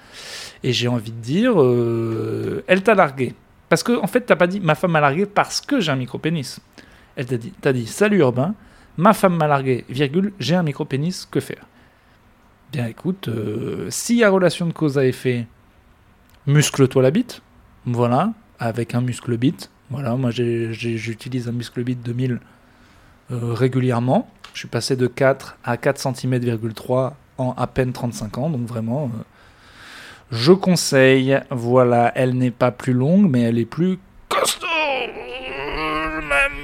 Et 0.62 0.72
j'ai 0.72 0.88
envie 0.88 1.12
de 1.12 1.20
dire, 1.20 1.60
euh, 1.60 2.64
elle 2.68 2.82
t'a 2.82 2.94
largué. 2.94 3.34
Parce 3.68 3.82
que, 3.82 4.00
en 4.00 4.06
fait, 4.06 4.20
t'as 4.22 4.36
pas 4.36 4.46
dit 4.46 4.60
ma 4.60 4.74
femme 4.74 4.92
m'a 4.92 5.00
largué 5.00 5.26
parce 5.26 5.60
que 5.60 5.80
j'ai 5.80 5.90
un 5.90 5.96
micro-pénis. 5.96 6.60
Elle 7.16 7.26
t'a 7.26 7.36
dit, 7.36 7.52
dit 7.74 7.86
salut 7.86 8.18
urbain, 8.18 8.54
ma 8.96 9.12
femme 9.12 9.36
m'a 9.36 9.46
largué, 9.46 9.84
virgule, 9.88 10.32
j'ai 10.38 10.54
un 10.54 10.62
micro-pénis, 10.62 11.26
que 11.30 11.40
faire? 11.40 11.66
Bien 12.72 12.86
écoute, 12.86 13.28
euh, 13.28 13.88
s'il 13.90 14.16
y 14.16 14.24
a 14.24 14.30
relation 14.30 14.66
de 14.66 14.72
cause 14.72 14.96
à 14.96 15.04
effet, 15.04 15.46
muscle-toi 16.46 17.02
la 17.02 17.10
bite. 17.10 17.42
Voilà, 17.84 18.32
avec 18.58 18.94
un 18.94 19.00
muscle 19.00 19.36
bit. 19.36 19.70
Voilà, 19.90 20.16
moi 20.16 20.30
j'utilise 20.30 21.48
un 21.48 21.52
muscle 21.52 21.82
bit 21.84 22.02
2000 22.02 22.40
euh, 23.30 23.52
régulièrement. 23.52 24.30
Je 24.54 24.60
suis 24.60 24.68
passé 24.68 24.96
de 24.96 25.06
4 25.06 25.58
à 25.64 25.76
4 25.76 26.00
cm,3 26.00 27.12
en 27.38 27.52
à 27.52 27.66
peine 27.66 27.92
35 27.92 28.38
ans, 28.38 28.50
donc 28.50 28.66
vraiment, 28.66 29.10
euh, 29.14 29.22
je 30.30 30.52
conseille. 30.52 31.38
Voilà, 31.50 32.12
elle 32.14 32.34
n'est 32.38 32.50
pas 32.50 32.70
plus 32.70 32.92
longue, 32.94 33.30
mais 33.30 33.42
elle 33.42 33.58
est 33.58 33.66
plus. 33.66 33.98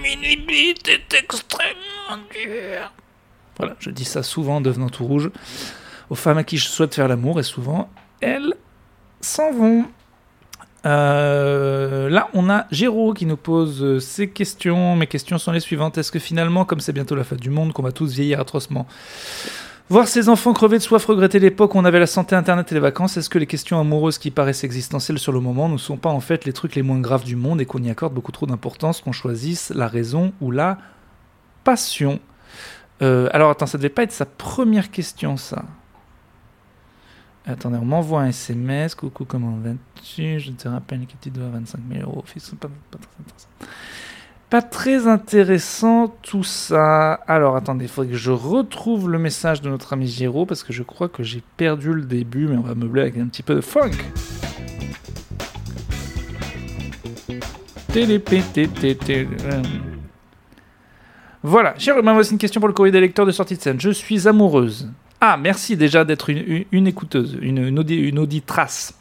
Ma 0.08 0.16
mini 0.16 0.36
bite 0.36 0.88
est 0.88 1.14
extrêmement 1.14 2.22
dure. 2.32 2.92
Voilà, 3.58 3.76
je 3.78 3.90
dis 3.90 4.04
ça 4.04 4.22
souvent 4.22 4.56
en 4.56 4.60
devenant 4.60 4.88
tout 4.88 5.04
rouge 5.04 5.30
aux 6.08 6.14
femmes 6.14 6.38
à 6.38 6.44
qui 6.44 6.56
je 6.56 6.66
souhaite 6.66 6.94
faire 6.94 7.08
l'amour, 7.08 7.40
et 7.40 7.42
souvent, 7.42 7.90
elles 8.20 8.54
s'en 9.20 9.52
vont. 9.52 9.84
Euh, 10.86 12.08
là, 12.08 12.28
on 12.32 12.48
a 12.48 12.66
Géraud 12.70 13.12
qui 13.12 13.26
nous 13.26 13.36
pose 13.36 13.82
euh, 13.82 14.00
ces 14.00 14.30
questions. 14.30 14.96
Mes 14.96 15.06
questions 15.06 15.36
sont 15.36 15.52
les 15.52 15.60
suivantes. 15.60 15.98
Est-ce 15.98 16.12
que 16.12 16.18
finalement, 16.18 16.64
comme 16.64 16.80
c'est 16.80 16.92
bientôt 16.92 17.14
la 17.14 17.24
fin 17.24 17.36
du 17.36 17.50
monde, 17.50 17.72
qu'on 17.74 17.82
va 17.82 17.92
tous 17.92 18.12
vieillir 18.12 18.40
atrocement? 18.40 18.86
Voir 19.90 20.06
ses 20.06 20.28
enfants 20.28 20.52
crever 20.52 20.76
de 20.76 20.82
soif, 20.82 21.06
regretter 21.06 21.38
l'époque 21.38 21.74
où 21.74 21.78
on 21.78 21.84
avait 21.86 21.98
la 21.98 22.06
santé, 22.06 22.36
internet 22.36 22.70
et 22.70 22.74
les 22.74 22.80
vacances, 22.80 23.16
est-ce 23.16 23.30
que 23.30 23.38
les 23.38 23.46
questions 23.46 23.80
amoureuses 23.80 24.18
qui 24.18 24.30
paraissent 24.30 24.62
existentielles 24.62 25.18
sur 25.18 25.32
le 25.32 25.40
moment 25.40 25.70
ne 25.70 25.78
sont 25.78 25.96
pas 25.96 26.10
en 26.10 26.20
fait 26.20 26.44
les 26.44 26.52
trucs 26.52 26.74
les 26.74 26.82
moins 26.82 27.00
graves 27.00 27.24
du 27.24 27.36
monde 27.36 27.58
et 27.62 27.64
qu'on 27.64 27.82
y 27.82 27.88
accorde 27.88 28.12
beaucoup 28.12 28.30
trop 28.30 28.44
d'importance, 28.44 29.00
qu'on 29.00 29.12
choisisse 29.12 29.70
la 29.70 29.88
raison 29.88 30.34
ou 30.42 30.50
la 30.50 30.76
passion? 31.64 32.20
Euh, 33.00 33.30
Alors 33.32 33.50
attends, 33.50 33.64
ça 33.64 33.78
devait 33.78 33.88
pas 33.88 34.02
être 34.02 34.12
sa 34.12 34.26
première 34.26 34.90
question 34.90 35.38
ça. 35.38 35.64
Attendez, 37.46 37.78
on 37.80 37.86
m'envoie 37.86 38.20
un 38.20 38.28
SMS. 38.28 38.94
Coucou, 38.94 39.24
comment 39.24 39.56
vas-tu? 39.56 40.38
Je 40.38 40.50
te 40.50 40.68
rappelle 40.68 41.06
que 41.06 41.14
tu 41.18 41.30
dois 41.30 41.48
25 41.48 41.80
000 41.90 42.02
euros. 42.02 42.22
Pas 44.50 44.62
très 44.62 45.06
intéressant 45.06 46.14
tout 46.22 46.42
ça. 46.42 47.14
Alors 47.26 47.56
attendez, 47.56 47.84
il 47.84 47.88
faudrait 47.88 48.12
que 48.12 48.16
je 48.16 48.30
retrouve 48.30 49.10
le 49.10 49.18
message 49.18 49.60
de 49.60 49.68
notre 49.68 49.92
ami 49.92 50.06
Giro 50.06 50.46
parce 50.46 50.62
que 50.62 50.72
je 50.72 50.82
crois 50.82 51.08
que 51.08 51.22
j'ai 51.22 51.42
perdu 51.58 51.92
le 51.92 52.02
début, 52.02 52.46
mais 52.48 52.56
on 52.56 52.62
va 52.62 52.74
meubler 52.74 53.02
avec 53.02 53.18
un 53.18 53.26
petit 53.26 53.42
peu 53.42 53.54
de 53.54 53.60
funk. 53.60 53.90
Voilà, 61.42 61.74
cher 61.78 61.96
voici 62.02 62.32
une 62.32 62.38
question 62.38 62.60
pour 62.60 62.68
le 62.68 62.74
courrier 62.74 62.92
des 62.92 63.00
lecteurs 63.00 63.26
de 63.26 63.32
sortie 63.32 63.56
de 63.56 63.60
scène. 63.60 63.80
Je 63.80 63.90
suis 63.90 64.28
amoureuse. 64.28 64.90
Ah, 65.20 65.36
merci 65.36 65.76
déjà 65.76 66.04
d'être 66.04 66.30
une, 66.30 66.86
écouteuse, 66.86 67.36
une, 67.40 67.58
une, 67.58 68.18
auditrace, 68.18 68.94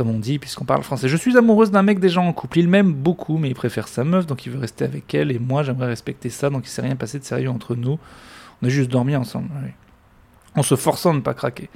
comme 0.00 0.08
on 0.08 0.18
dit, 0.18 0.38
puisqu'on 0.38 0.64
parle 0.64 0.82
français. 0.82 1.08
Je 1.08 1.16
suis 1.18 1.36
amoureuse 1.36 1.70
d'un 1.70 1.82
mec 1.82 2.00
déjà 2.00 2.22
en 2.22 2.32
couple. 2.32 2.60
Il 2.60 2.68
m'aime 2.68 2.90
beaucoup, 2.90 3.36
mais 3.36 3.48
il 3.48 3.54
préfère 3.54 3.86
sa 3.86 4.02
meuf, 4.02 4.24
donc 4.24 4.46
il 4.46 4.52
veut 4.52 4.58
rester 4.58 4.86
avec 4.86 5.12
elle. 5.14 5.30
Et 5.30 5.38
moi, 5.38 5.62
j'aimerais 5.62 5.88
respecter 5.88 6.30
ça, 6.30 6.48
donc 6.48 6.64
il 6.64 6.70
s'est 6.70 6.80
rien 6.80 6.96
passé 6.96 7.18
de 7.18 7.24
sérieux 7.24 7.50
entre 7.50 7.74
nous. 7.74 7.98
On 8.62 8.66
a 8.66 8.70
juste 8.70 8.90
dormi 8.90 9.14
ensemble. 9.14 9.50
En 10.56 10.62
se 10.62 10.74
forçant 10.74 11.12
de 11.12 11.18
ne 11.18 11.22
pas 11.22 11.34
craquer. 11.34 11.68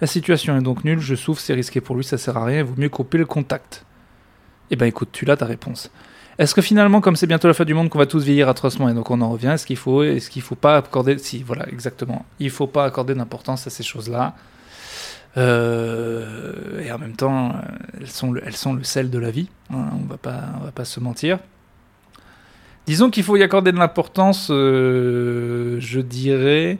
La 0.00 0.08
situation 0.08 0.58
est 0.58 0.62
donc 0.62 0.82
nulle, 0.82 0.98
je 0.98 1.14
souffre, 1.14 1.40
c'est 1.40 1.54
risqué 1.54 1.80
pour 1.80 1.94
lui, 1.94 2.02
ça 2.02 2.18
sert 2.18 2.36
à 2.36 2.44
rien, 2.44 2.58
il 2.58 2.64
vaut 2.64 2.74
mieux 2.76 2.88
couper 2.88 3.16
le 3.18 3.26
contact. 3.26 3.86
Eh 4.72 4.74
ben 4.74 4.86
écoute, 4.86 5.10
tu 5.12 5.24
l'as 5.24 5.36
ta 5.36 5.46
réponse. 5.46 5.88
Est-ce 6.38 6.56
que 6.56 6.62
finalement, 6.62 7.00
comme 7.00 7.14
c'est 7.14 7.28
bientôt 7.28 7.46
la 7.46 7.54
fin 7.54 7.64
du 7.64 7.74
monde, 7.74 7.90
qu'on 7.90 7.98
va 8.00 8.06
tous 8.06 8.24
vieillir 8.24 8.48
atrocement 8.48 8.88
et 8.88 8.94
donc 8.94 9.08
on 9.12 9.20
en 9.20 9.30
revient? 9.30 9.52
Est-ce 9.54 9.66
qu'il 9.66 9.76
faut, 9.76 10.02
est-ce 10.02 10.30
qu'il 10.30 10.42
faut 10.42 10.56
pas 10.56 10.78
accorder, 10.78 11.16
si 11.18 11.44
voilà, 11.44 11.68
exactement, 11.68 12.26
il 12.40 12.50
faut 12.50 12.66
pas 12.66 12.84
accorder 12.84 13.14
d'importance 13.14 13.68
à 13.68 13.70
ces 13.70 13.84
choses-là. 13.84 14.34
Euh, 15.36 16.80
et 16.80 16.92
en 16.92 16.98
même 16.98 17.16
temps, 17.16 17.54
elles 17.98 18.10
sont, 18.10 18.32
le, 18.32 18.42
elles 18.44 18.56
sont 18.56 18.74
le 18.74 18.84
sel 18.84 19.10
de 19.10 19.18
la 19.18 19.30
vie. 19.30 19.48
Hein, 19.70 19.90
on 19.94 20.06
va 20.06 20.18
pas, 20.18 20.40
on 20.60 20.64
va 20.64 20.72
pas 20.72 20.84
se 20.84 21.00
mentir. 21.00 21.38
Disons 22.86 23.10
qu'il 23.10 23.22
faut 23.22 23.36
y 23.36 23.42
accorder 23.42 23.72
de 23.72 23.78
l'importance, 23.78 24.48
euh, 24.50 25.76
je 25.78 26.00
dirais, 26.00 26.78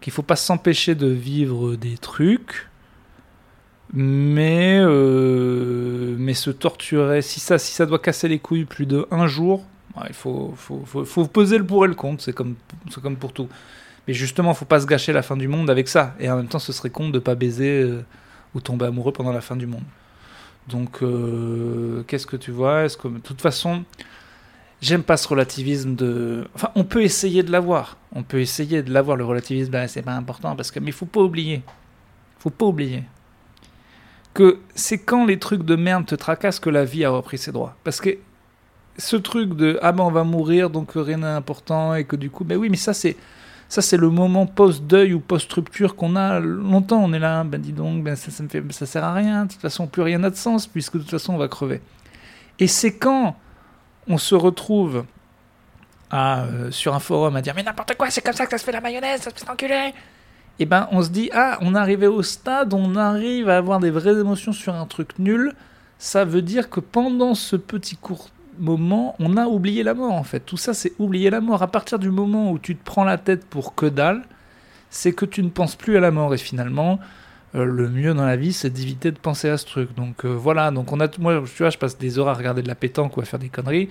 qu'il 0.00 0.12
faut 0.12 0.22
pas 0.22 0.36
s'empêcher 0.36 0.94
de 0.94 1.06
vivre 1.06 1.76
des 1.76 1.98
trucs, 1.98 2.68
mais, 3.92 4.78
euh, 4.80 6.16
mais 6.18 6.32
se 6.32 6.50
torturer, 6.50 7.20
si 7.20 7.38
ça, 7.38 7.58
si 7.58 7.72
ça 7.74 7.84
doit 7.84 7.98
casser 7.98 8.28
les 8.28 8.38
couilles 8.38 8.64
plus 8.64 8.86
de 8.86 9.06
un 9.10 9.26
jour, 9.26 9.64
il 10.08 10.14
faut, 10.14 10.54
faut, 10.56 10.82
faut, 10.86 11.04
faut, 11.04 11.26
peser 11.26 11.58
le 11.58 11.66
pour 11.66 11.84
et 11.84 11.88
le 11.88 11.94
contre, 11.94 12.24
c'est 12.24 12.32
comme, 12.32 12.54
comme 13.02 13.16
pour 13.16 13.34
tout. 13.34 13.48
Mais 14.06 14.14
justement, 14.14 14.54
faut 14.54 14.64
pas 14.64 14.80
se 14.80 14.86
gâcher 14.86 15.12
la 15.12 15.22
fin 15.22 15.36
du 15.36 15.48
monde 15.48 15.70
avec 15.70 15.88
ça. 15.88 16.14
Et 16.18 16.30
en 16.30 16.36
même 16.36 16.48
temps, 16.48 16.58
ce 16.58 16.72
serait 16.72 16.90
con 16.90 17.10
de 17.10 17.18
pas 17.18 17.34
baiser 17.34 17.82
euh, 17.82 18.04
ou 18.54 18.60
tomber 18.60 18.86
amoureux 18.86 19.12
pendant 19.12 19.32
la 19.32 19.40
fin 19.40 19.56
du 19.56 19.66
monde. 19.66 19.84
Donc, 20.68 21.02
euh, 21.02 22.02
qu'est-ce 22.06 22.26
que 22.26 22.36
tu 22.36 22.50
vois? 22.50 22.84
Est-ce 22.84 22.96
que, 22.96 23.08
de 23.08 23.18
toute 23.18 23.40
façon, 23.40 23.84
j'aime 24.80 25.02
pas 25.02 25.16
ce 25.16 25.28
relativisme 25.28 25.94
de. 25.94 26.46
Enfin, 26.54 26.70
on 26.74 26.84
peut 26.84 27.02
essayer 27.02 27.42
de 27.42 27.52
l'avoir. 27.52 27.96
On 28.14 28.22
peut 28.22 28.40
essayer 28.40 28.82
de 28.82 28.92
l'avoir 28.92 29.16
le 29.16 29.24
relativisme. 29.24 29.70
Ben, 29.70 29.86
c'est 29.86 30.02
pas 30.02 30.14
important 30.14 30.56
parce 30.56 30.70
que, 30.70 30.80
mais 30.80 30.92
faut 30.92 31.06
pas 31.06 31.20
oublier. 31.20 31.62
Faut 32.38 32.50
pas 32.50 32.66
oublier 32.66 33.04
que 34.34 34.60
c'est 34.74 34.98
quand 34.98 35.26
les 35.26 35.38
trucs 35.38 35.62
de 35.62 35.76
merde 35.76 36.06
te 36.06 36.14
tracassent 36.14 36.60
que 36.60 36.70
la 36.70 36.84
vie 36.84 37.04
a 37.04 37.10
repris 37.10 37.38
ses 37.38 37.52
droits. 37.52 37.76
Parce 37.84 38.00
que 38.00 38.16
ce 38.98 39.16
truc 39.16 39.54
de 39.54 39.78
ah 39.82 39.92
ben 39.92 40.04
on 40.04 40.10
va 40.10 40.24
mourir 40.24 40.70
donc 40.70 40.92
rien 40.94 41.18
n'est 41.18 41.26
important 41.26 41.94
et 41.94 42.04
que 42.04 42.14
du 42.14 42.28
coup 42.30 42.44
ben 42.44 42.58
oui 42.58 42.68
mais 42.68 42.76
ça 42.76 42.92
c'est 42.92 43.16
ça 43.72 43.80
c'est 43.80 43.96
le 43.96 44.10
moment 44.10 44.44
post 44.44 44.82
deuil 44.82 45.14
ou 45.14 45.20
post 45.20 45.50
rupture 45.50 45.96
qu'on 45.96 46.14
a 46.14 46.40
longtemps. 46.40 47.02
On 47.02 47.14
est 47.14 47.18
là 47.18 47.42
ben 47.42 47.58
dis 47.58 47.72
donc 47.72 48.04
ben 48.04 48.16
ça, 48.16 48.30
ça 48.30 48.42
me 48.42 48.48
fait 48.50 48.62
ça 48.70 48.84
sert 48.84 49.02
à 49.02 49.14
rien. 49.14 49.46
De 49.46 49.52
toute 49.52 49.62
façon 49.62 49.86
plus 49.86 50.02
rien 50.02 50.18
n'a 50.18 50.28
de 50.28 50.36
sens 50.36 50.66
puisque 50.66 50.92
de 50.92 50.98
toute 50.98 51.10
façon 51.10 51.32
on 51.32 51.38
va 51.38 51.48
crever. 51.48 51.80
Et 52.58 52.66
c'est 52.66 52.94
quand 52.98 53.34
on 54.08 54.18
se 54.18 54.34
retrouve 54.34 55.06
euh, 56.12 56.70
sur 56.70 56.94
un 56.94 56.98
forum 56.98 57.34
à 57.34 57.40
dire 57.40 57.54
mais 57.56 57.62
n'importe 57.62 57.96
quoi 57.96 58.10
c'est 58.10 58.20
comme 58.20 58.34
ça 58.34 58.44
que 58.44 58.50
ça 58.50 58.58
se 58.58 58.64
fait 58.64 58.72
la 58.72 58.82
mayonnaise 58.82 59.22
ça 59.22 59.30
se 59.30 59.42
fait 59.42 59.50
enculer 59.50 59.94
et 60.58 60.66
ben 60.66 60.86
on 60.90 61.02
se 61.02 61.08
dit 61.08 61.30
ah 61.32 61.56
on 61.62 61.74
est 61.74 61.78
arrivé 61.78 62.06
au 62.06 62.22
stade 62.22 62.74
on 62.74 62.94
arrive 62.94 63.48
à 63.48 63.56
avoir 63.56 63.80
des 63.80 63.90
vraies 63.90 64.20
émotions 64.20 64.52
sur 64.52 64.74
un 64.74 64.84
truc 64.84 65.18
nul. 65.18 65.54
Ça 65.96 66.26
veut 66.26 66.42
dire 66.42 66.68
que 66.68 66.80
pendant 66.80 67.34
ce 67.34 67.56
petit 67.56 67.96
court 67.96 68.28
moment, 68.62 69.16
on 69.18 69.36
a 69.36 69.46
oublié 69.46 69.82
la 69.82 69.94
mort 69.94 70.12
en 70.12 70.22
fait. 70.22 70.40
Tout 70.40 70.56
ça, 70.56 70.72
c'est 70.72 70.92
oublier 70.98 71.30
la 71.30 71.40
mort. 71.40 71.62
À 71.62 71.70
partir 71.70 71.98
du 71.98 72.10
moment 72.10 72.50
où 72.52 72.58
tu 72.58 72.76
te 72.76 72.84
prends 72.84 73.04
la 73.04 73.18
tête 73.18 73.44
pour 73.44 73.74
que 73.74 73.86
dalle, 73.86 74.22
c'est 74.90 75.12
que 75.12 75.24
tu 75.24 75.42
ne 75.42 75.48
penses 75.48 75.76
plus 75.76 75.96
à 75.96 76.00
la 76.00 76.10
mort. 76.10 76.32
Et 76.34 76.38
finalement, 76.38 76.98
euh, 77.54 77.64
le 77.64 77.88
mieux 77.88 78.14
dans 78.14 78.24
la 78.24 78.36
vie, 78.36 78.52
c'est 78.52 78.70
d'éviter 78.70 79.10
de 79.10 79.18
penser 79.18 79.48
à 79.48 79.58
ce 79.58 79.66
truc. 79.66 79.94
Donc 79.94 80.24
euh, 80.24 80.28
voilà. 80.28 80.70
Donc 80.70 80.92
on 80.92 81.00
a, 81.00 81.08
moi, 81.18 81.42
tu 81.44 81.62
vois, 81.62 81.70
je 81.70 81.78
passe 81.78 81.98
des 81.98 82.18
heures 82.18 82.28
à 82.28 82.34
regarder 82.34 82.62
de 82.62 82.68
la 82.68 82.74
pétanque 82.74 83.16
ou 83.16 83.20
à 83.20 83.24
faire 83.24 83.40
des 83.40 83.48
conneries. 83.48 83.88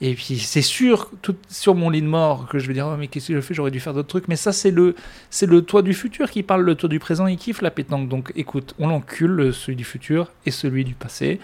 Et 0.00 0.14
puis 0.14 0.38
c'est 0.38 0.62
sûr, 0.62 1.10
tout 1.22 1.34
sur 1.48 1.74
mon 1.74 1.90
lit 1.90 2.02
de 2.02 2.06
mort, 2.06 2.46
que 2.48 2.58
je 2.58 2.68
vais 2.68 2.74
dire, 2.74 2.86
oh, 2.86 2.96
mais 2.96 3.08
qu'est-ce 3.08 3.28
que 3.28 3.34
je 3.34 3.40
fais? 3.40 3.54
J'aurais 3.54 3.72
dû 3.72 3.80
faire 3.80 3.94
d'autres 3.94 4.08
trucs. 4.08 4.28
Mais 4.28 4.36
ça, 4.36 4.52
c'est 4.52 4.70
le, 4.70 4.94
c'est 5.30 5.46
le 5.46 5.62
toit 5.62 5.82
du 5.82 5.94
futur 5.94 6.30
qui 6.30 6.42
parle. 6.42 6.62
Le 6.62 6.74
toit 6.74 6.88
du 6.88 6.98
présent, 6.98 7.26
il 7.26 7.36
kiffe 7.36 7.62
la 7.62 7.70
pétanque. 7.70 8.08
Donc 8.08 8.32
écoute, 8.36 8.74
on 8.78 8.88
l'encule, 8.88 9.52
celui 9.54 9.76
du 9.76 9.84
futur 9.84 10.32
et 10.44 10.50
celui 10.50 10.84
du 10.84 10.94
passé. 10.94 11.40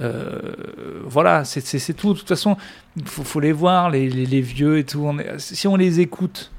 Euh, 0.00 1.02
voilà, 1.04 1.44
c'est 1.44 1.94
tout. 1.94 2.12
De 2.12 2.18
toute 2.18 2.28
façon, 2.28 2.56
il 2.96 3.06
faut, 3.06 3.40
les 3.40 3.52
voir, 3.52 3.90
les, 3.90 4.40
vieux 4.40 4.78
et 4.78 4.84
tout. 4.84 5.10
si 5.38 5.66
on 5.66 5.76
les 5.76 6.00
écoute, 6.00 6.50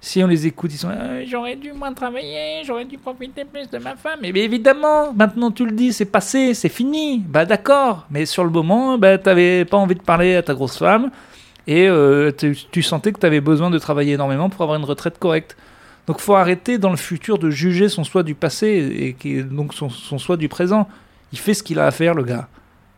si 0.00 0.22
on 0.22 0.26
les 0.26 0.46
écoute, 0.46 0.72
ils 0.72 0.78
sont 0.78 0.88
euh, 0.90 1.24
j'aurais 1.26 1.56
dû 1.56 1.72
moins 1.72 1.92
travailler, 1.92 2.62
j'aurais 2.64 2.84
dû 2.84 2.96
profiter 2.96 3.44
plus 3.44 3.68
de 3.68 3.78
ma 3.78 3.96
femme. 3.96 4.20
Mais, 4.22 4.30
évidemment, 4.30 5.12
maintenant 5.12 5.50
tu 5.50 5.66
le 5.66 5.72
dis, 5.72 5.92
c'est 5.92 6.06
passé, 6.06 6.54
c'est 6.54 6.68
fini. 6.68 7.18
Bah 7.18 7.44
d'accord, 7.44 8.06
mais 8.10 8.24
sur 8.24 8.44
le 8.44 8.50
moment, 8.50 8.96
bah, 8.98 9.18
t'avais 9.18 9.64
pas 9.64 9.76
envie 9.76 9.96
de 9.96 10.02
parler 10.02 10.36
à 10.36 10.42
ta 10.42 10.54
grosse 10.54 10.78
femme 10.78 11.10
et 11.66 11.86
euh, 11.88 12.32
tu, 12.32 12.82
sentais 12.82 13.12
que 13.12 13.20
tu 13.20 13.26
avais 13.26 13.40
besoin 13.40 13.70
de 13.70 13.78
travailler 13.78 14.14
énormément 14.14 14.48
pour 14.48 14.62
avoir 14.62 14.78
une 14.78 14.84
retraite 14.84 15.18
correcte. 15.18 15.56
Donc 16.06 16.20
faut 16.20 16.34
arrêter 16.34 16.78
dans 16.78 16.90
le 16.90 16.96
futur 16.96 17.38
de 17.38 17.50
juger 17.50 17.88
son 17.88 18.02
soi 18.02 18.22
du 18.22 18.34
passé 18.34 19.14
et 19.22 19.42
donc 19.42 19.74
son, 19.74 19.90
son 19.90 20.18
soi 20.18 20.36
du 20.36 20.48
présent. 20.48 20.88
Il 21.32 21.38
fait 21.38 21.54
ce 21.54 21.62
qu'il 21.62 21.78
a 21.78 21.86
à 21.86 21.90
faire, 21.90 22.14
le 22.14 22.24
gars. 22.24 22.48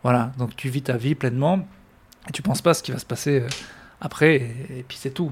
Voilà, 0.03 0.33
donc 0.37 0.55
tu 0.55 0.69
vis 0.69 0.81
ta 0.81 0.97
vie 0.97 1.15
pleinement 1.15 1.65
et 2.27 2.31
tu 2.31 2.41
penses 2.41 2.61
pas 2.61 2.71
à 2.71 2.73
ce 2.73 2.83
qui 2.83 2.91
va 2.91 2.99
se 2.99 3.05
passer 3.05 3.41
euh, 3.41 3.47
après 4.01 4.35
et, 4.35 4.85
puis 4.87 4.97
c'est 4.99 5.11
tout. 5.11 5.31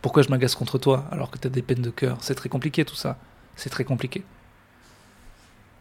Pourquoi 0.00 0.22
je 0.22 0.28
m'agace 0.28 0.54
contre 0.54 0.78
toi 0.78 1.04
alors 1.10 1.30
que 1.30 1.38
tu 1.38 1.46
as 1.48 1.50
des 1.50 1.62
peines 1.62 1.82
de 1.82 1.90
cœur? 1.90 2.18
C'est 2.20 2.34
très 2.34 2.48
compliqué 2.48 2.84
tout 2.84 2.94
ça. 2.94 3.18
C'est 3.56 3.70
très 3.70 3.84
compliqué. 3.84 4.22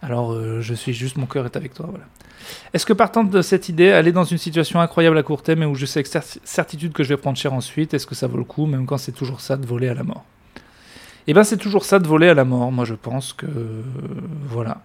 Alors 0.01 0.33
euh, 0.33 0.61
je 0.61 0.73
suis 0.73 0.93
juste, 0.93 1.17
mon 1.17 1.27
cœur 1.27 1.45
est 1.45 1.55
avec 1.55 1.73
toi. 1.73 1.85
Voilà. 1.89 2.05
Est-ce 2.73 2.87
que 2.87 2.93
partant 2.93 3.23
de 3.23 3.41
cette 3.43 3.69
idée, 3.69 3.91
aller 3.91 4.11
dans 4.11 4.23
une 4.23 4.39
situation 4.39 4.81
incroyable 4.81 5.17
à 5.19 5.23
court 5.23 5.43
terme 5.43 5.61
et 5.61 5.65
où 5.67 5.75
je 5.75 5.85
sais 5.85 5.99
avec 5.99 6.27
certitude 6.43 6.93
que 6.93 7.03
je 7.03 7.09
vais 7.09 7.17
prendre 7.17 7.37
cher 7.37 7.53
ensuite, 7.53 7.93
est-ce 7.93 8.07
que 8.07 8.15
ça 8.15 8.25
vaut 8.25 8.37
le 8.37 8.43
coup, 8.43 8.65
même 8.65 8.87
quand 8.87 8.97
c'est 8.97 9.11
toujours 9.11 9.41
ça 9.41 9.57
de 9.57 9.67
voler 9.67 9.89
à 9.89 9.93
la 9.93 10.03
mort? 10.03 10.25
Eh 11.27 11.33
bien 11.33 11.43
c'est 11.43 11.57
toujours 11.57 11.85
ça 11.85 11.99
de 11.99 12.07
voler 12.07 12.29
à 12.29 12.33
la 12.33 12.45
mort. 12.45 12.71
Moi 12.71 12.85
je 12.85 12.95
pense 12.95 13.33
que 13.33 13.45
voilà. 14.47 14.81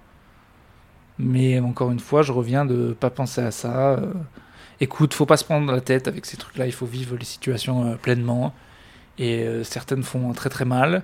Mais 1.18 1.58
encore 1.60 1.90
une 1.90 2.00
fois, 2.00 2.22
je 2.22 2.32
reviens 2.32 2.64
de 2.66 2.94
pas 2.98 3.10
penser 3.10 3.40
à 3.40 3.50
ça. 3.50 3.92
Euh, 3.92 4.12
écoute, 4.80 5.14
faut 5.14 5.26
pas 5.26 5.36
se 5.36 5.44
prendre 5.44 5.70
la 5.72 5.80
tête 5.80 6.08
avec 6.08 6.26
ces 6.26 6.36
trucs-là. 6.36 6.66
Il 6.66 6.72
faut 6.72 6.86
vivre 6.86 7.16
les 7.16 7.24
situations 7.24 7.86
euh, 7.86 7.94
pleinement. 7.96 8.54
Et 9.18 9.44
euh, 9.44 9.64
certaines 9.64 10.02
font 10.02 10.32
très 10.32 10.50
très 10.50 10.66
mal. 10.66 11.02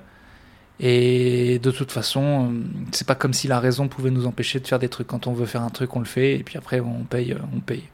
Et 0.80 1.58
de 1.60 1.70
toute 1.70 1.92
façon, 1.92 2.52
c'est 2.92 3.06
pas 3.06 3.14
comme 3.14 3.32
si 3.32 3.48
la 3.48 3.60
raison 3.60 3.88
pouvait 3.88 4.10
nous 4.10 4.26
empêcher 4.26 4.60
de 4.60 4.66
faire 4.66 4.78
des 4.78 4.88
trucs. 4.88 5.06
Quand 5.06 5.26
on 5.26 5.32
veut 5.32 5.46
faire 5.46 5.62
un 5.62 5.70
truc, 5.70 5.94
on 5.96 6.00
le 6.00 6.04
fait. 6.04 6.38
Et 6.38 6.42
puis 6.42 6.58
après, 6.58 6.80
on 6.80 7.04
paye, 7.04 7.36
on 7.54 7.60
paye. 7.60 7.84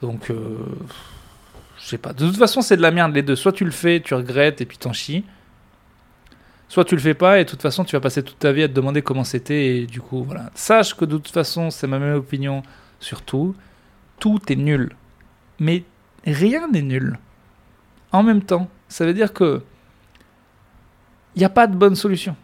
Donc, 0.00 0.30
je 0.30 1.86
sais 1.86 1.98
pas. 1.98 2.12
De 2.12 2.26
toute 2.26 2.38
façon, 2.38 2.60
c'est 2.60 2.76
de 2.76 2.82
la 2.82 2.90
merde 2.90 3.14
les 3.14 3.22
deux. 3.22 3.36
Soit 3.36 3.52
tu 3.52 3.64
le 3.64 3.70
fais, 3.70 4.00
tu 4.00 4.14
regrettes 4.14 4.60
et 4.60 4.66
puis 4.66 4.78
t'en 4.78 4.92
chies 4.92 5.24
soit 6.72 6.86
tu 6.86 6.94
le 6.94 7.02
fais 7.02 7.12
pas 7.12 7.38
et 7.38 7.44
de 7.44 7.50
toute 7.50 7.60
façon 7.60 7.84
tu 7.84 7.94
vas 7.94 8.00
passer 8.00 8.22
toute 8.22 8.38
ta 8.38 8.50
vie 8.50 8.62
à 8.62 8.68
te 8.68 8.72
demander 8.72 9.02
comment 9.02 9.24
c'était 9.24 9.66
et 9.66 9.86
du 9.86 10.00
coup 10.00 10.24
voilà. 10.24 10.50
Sache 10.54 10.94
que 10.94 11.04
de 11.04 11.18
toute 11.18 11.28
façon 11.28 11.68
c'est 11.68 11.86
ma 11.86 11.98
même 11.98 12.16
opinion 12.16 12.62
sur 12.98 13.20
tout. 13.20 13.54
Tout 14.18 14.40
est 14.50 14.56
nul. 14.56 14.96
Mais 15.58 15.84
rien 16.24 16.68
n'est 16.68 16.80
nul. 16.80 17.18
En 18.10 18.22
même 18.22 18.40
temps, 18.40 18.70
ça 18.88 19.04
veut 19.04 19.12
dire 19.12 19.34
que 19.34 19.62
il 21.36 21.40
n'y 21.40 21.44
a 21.44 21.50
pas 21.50 21.66
de 21.66 21.76
bonne 21.76 21.94
solution. 21.94 22.36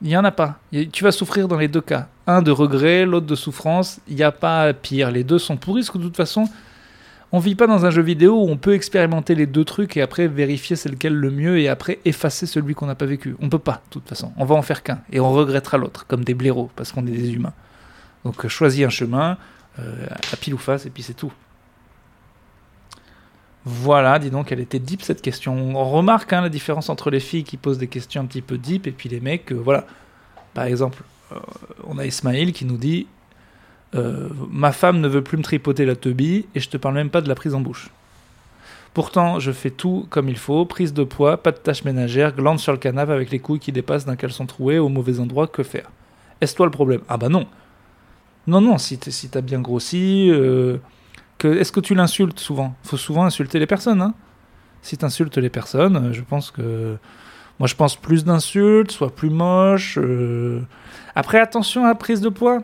Il 0.00 0.08
n'y 0.08 0.16
en 0.16 0.24
a 0.24 0.30
pas. 0.30 0.58
Tu 0.90 1.04
vas 1.04 1.12
souffrir 1.12 1.46
dans 1.46 1.58
les 1.58 1.68
deux 1.68 1.82
cas. 1.82 2.08
Un 2.26 2.40
de 2.40 2.50
regret, 2.50 3.04
l'autre 3.04 3.26
de 3.26 3.34
souffrance. 3.34 4.00
Il 4.08 4.16
n'y 4.16 4.22
a 4.22 4.32
pas 4.32 4.72
pire. 4.72 5.10
Les 5.10 5.22
deux 5.22 5.38
sont 5.38 5.58
pourris 5.58 5.82
parce 5.82 5.90
que 5.90 5.98
de 5.98 6.04
toute 6.04 6.16
façon, 6.16 6.48
on 7.32 7.38
vit 7.38 7.54
pas 7.54 7.66
dans 7.66 7.84
un 7.84 7.90
jeu 7.90 8.02
vidéo 8.02 8.34
où 8.34 8.48
on 8.48 8.56
peut 8.56 8.74
expérimenter 8.74 9.34
les 9.34 9.46
deux 9.46 9.64
trucs 9.64 9.96
et 9.96 10.02
après 10.02 10.28
vérifier 10.28 10.76
c'est 10.76 10.88
lequel 10.88 11.14
le 11.14 11.30
mieux 11.30 11.58
et 11.58 11.68
après 11.68 11.98
effacer 12.04 12.46
celui 12.46 12.74
qu'on 12.74 12.86
n'a 12.86 12.94
pas 12.94 13.06
vécu. 13.06 13.36
On 13.40 13.48
peut 13.48 13.58
pas, 13.58 13.82
de 13.86 13.90
toute 13.90 14.08
façon. 14.08 14.32
On 14.36 14.44
va 14.44 14.54
en 14.54 14.62
faire 14.62 14.82
qu'un 14.82 15.00
et 15.10 15.18
on 15.20 15.32
regrettera 15.32 15.76
l'autre, 15.76 16.06
comme 16.06 16.24
des 16.24 16.34
blaireaux, 16.34 16.70
parce 16.76 16.92
qu'on 16.92 17.06
est 17.06 17.10
des 17.10 17.32
humains. 17.32 17.52
Donc 18.24 18.44
euh, 18.44 18.48
choisis 18.48 18.84
un 18.84 18.90
chemin, 18.90 19.38
euh, 19.78 20.06
à 20.32 20.36
pile 20.36 20.54
ou 20.54 20.58
face, 20.58 20.86
et 20.86 20.90
puis 20.90 21.02
c'est 21.02 21.14
tout. 21.14 21.32
Voilà, 23.64 24.20
dis 24.20 24.30
donc, 24.30 24.52
elle 24.52 24.60
était 24.60 24.78
deep 24.78 25.02
cette 25.02 25.20
question. 25.20 25.52
On 25.76 25.90
remarque 25.90 26.32
hein, 26.32 26.40
la 26.40 26.48
différence 26.48 26.88
entre 26.88 27.10
les 27.10 27.18
filles 27.18 27.42
qui 27.42 27.56
posent 27.56 27.78
des 27.78 27.88
questions 27.88 28.22
un 28.22 28.26
petit 28.26 28.42
peu 28.42 28.58
deep 28.58 28.86
et 28.86 28.92
puis 28.92 29.08
les 29.08 29.18
mecs, 29.18 29.50
euh, 29.50 29.56
voilà. 29.56 29.86
Par 30.54 30.64
exemple, 30.64 31.02
on 31.84 31.98
a 31.98 32.06
Ismaël 32.06 32.52
qui 32.52 32.64
nous 32.64 32.76
dit 32.76 33.08
euh, 33.96 34.28
ma 34.50 34.72
femme 34.72 35.00
ne 35.00 35.08
veut 35.08 35.22
plus 35.22 35.36
me 35.36 35.42
tripoter 35.42 35.84
la 35.84 35.96
teubie 35.96 36.46
et 36.54 36.60
je 36.60 36.68
te 36.68 36.76
parle 36.76 36.94
même 36.94 37.10
pas 37.10 37.20
de 37.20 37.28
la 37.28 37.34
prise 37.34 37.54
en 37.54 37.60
bouche. 37.60 37.90
Pourtant, 38.94 39.40
je 39.40 39.52
fais 39.52 39.70
tout 39.70 40.06
comme 40.08 40.28
il 40.28 40.38
faut, 40.38 40.64
prise 40.64 40.94
de 40.94 41.04
poids, 41.04 41.36
pas 41.36 41.52
de 41.52 41.58
tâches 41.58 41.84
ménagères, 41.84 42.34
glande 42.34 42.58
sur 42.58 42.72
le 42.72 42.78
canapé 42.78 43.12
avec 43.12 43.30
les 43.30 43.38
couilles 43.38 43.58
qui 43.58 43.72
dépassent 43.72 44.06
d'un 44.06 44.16
caleçon 44.16 44.46
troué 44.46 44.78
au 44.78 44.88
mauvais 44.88 45.20
endroit, 45.20 45.46
que 45.46 45.62
faire? 45.62 45.90
Est-ce 46.40 46.54
toi 46.54 46.66
le 46.66 46.72
problème? 46.72 47.00
Ah 47.08 47.16
bah 47.16 47.28
non. 47.28 47.46
Non, 48.46 48.60
non, 48.60 48.78
si 48.78 48.98
t'as 48.98 49.40
bien 49.40 49.60
grossi, 49.60 50.28
euh, 50.30 50.78
est-ce 51.42 51.72
que 51.72 51.80
tu 51.80 51.94
l'insultes 51.94 52.40
souvent? 52.40 52.74
Faut 52.84 52.96
souvent 52.96 53.24
insulter 53.24 53.58
les 53.58 53.66
personnes. 53.66 54.00
Hein 54.00 54.14
si 54.86 54.96
t'insultes 54.96 55.36
les 55.38 55.50
personnes, 55.50 56.12
je 56.12 56.22
pense 56.22 56.50
que... 56.50 56.96
Moi, 57.58 57.66
je 57.66 57.74
pense 57.74 57.96
plus 57.96 58.24
d'insultes, 58.24 58.90
soit 58.90 59.14
plus 59.14 59.30
moche. 59.30 59.98
Euh. 60.00 60.60
Après, 61.14 61.40
attention 61.40 61.84
à 61.84 61.88
la 61.88 61.94
prise 61.94 62.20
de 62.20 62.28
poids 62.28 62.62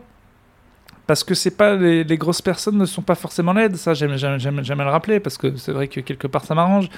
parce 1.07 1.25
que 1.25 1.35
c'est 1.35 1.57
pas 1.57 1.75
les, 1.75 2.17
grosses 2.17 2.43
personnes 2.43 2.79
ne 2.79 2.87
sont 2.87 3.03
pas 3.03 3.15
forcément 3.15 3.53
laides, 3.53 3.77
ça 3.77 3.95
j'aime 3.95 4.17
jamais 4.17 4.85
le 4.85 4.91
rappeler 4.91 5.21
parce 5.21 5.37
que 5.37 5.57
c'est 5.57 5.73
vrai 5.73 5.89
que 5.89 6.01
quelque 6.01 6.27
part 6.27 6.45
ça 6.45 6.55
m'arrange, 6.55 6.89